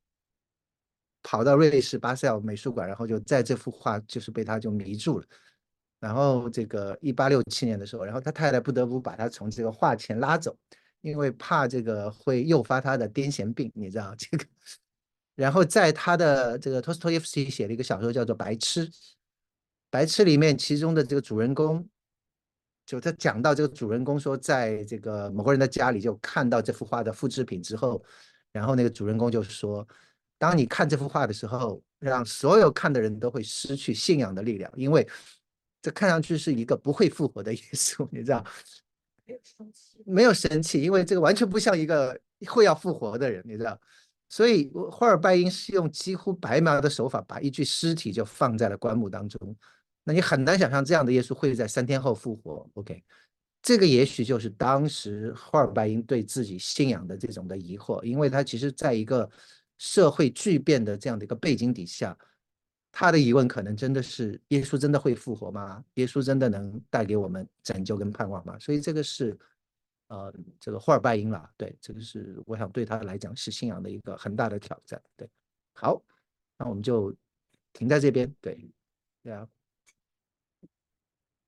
[1.22, 5.26] 跑到瑞士巴塞尔美术馆，然后就在这幅画就是被他就迷住了。
[5.98, 10.56] 然后这个一八六七年的时候，然后他太太不得不把他从这个画前拉走，
[11.02, 14.46] 因为怕这个会诱发他的癫痫病，你知道这个。
[15.36, 18.88] 然后在他的这个托斯托耶夫斯基写了一个小说叫做《白痴》，
[19.90, 21.86] 《白痴》里面其中的这个主人公，
[22.86, 28.02] 就他讲到这个主人公说，在这个某个人的家里就看到这幅画的复制品之后，
[28.52, 29.86] 然后那个主人公就说。
[30.38, 35.06] 当你看这幅画的时候，让所有看的人都会失去信仰的力量，因为
[35.82, 38.42] 这看上去是一个不会复活的 耶稣，你知道？
[39.26, 43.78] 没有生气，没有生气，因为这个完全不像一个会要复活的人，你知道？
[44.30, 49.54] 所以霍尔拜因是用几乎白描的手法，把一具尸体就放在了棺木当中。
[50.12, 52.68] 你很难想象这样的耶稣会在三天后复活。
[52.74, 53.02] OK，
[53.62, 59.30] 这个也许就是当时霍尔拜因对自己信仰的这种的疑惑，因为他其实在一个。
[59.82, 62.14] 社会巨变的这样的一个背景底下，
[62.92, 65.82] 他的疑问可能真的是：耶稣真的会复活吗？
[65.94, 68.58] 耶稣真的能带给我们拯救跟盼望吗？
[68.58, 69.34] 所以这个是，
[70.08, 70.30] 呃，
[70.60, 71.50] 这个霍尔拜因了。
[71.56, 75.00] 对，这个是我想对他来讲是信仰的一个很大的挑战。
[75.16, 75.26] 对，
[75.72, 76.02] 好，
[76.58, 77.10] 那我们就
[77.72, 78.30] 停在这边。
[78.38, 78.70] 对，
[79.22, 79.48] 对啊。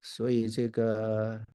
[0.02, 1.46] 所以这个。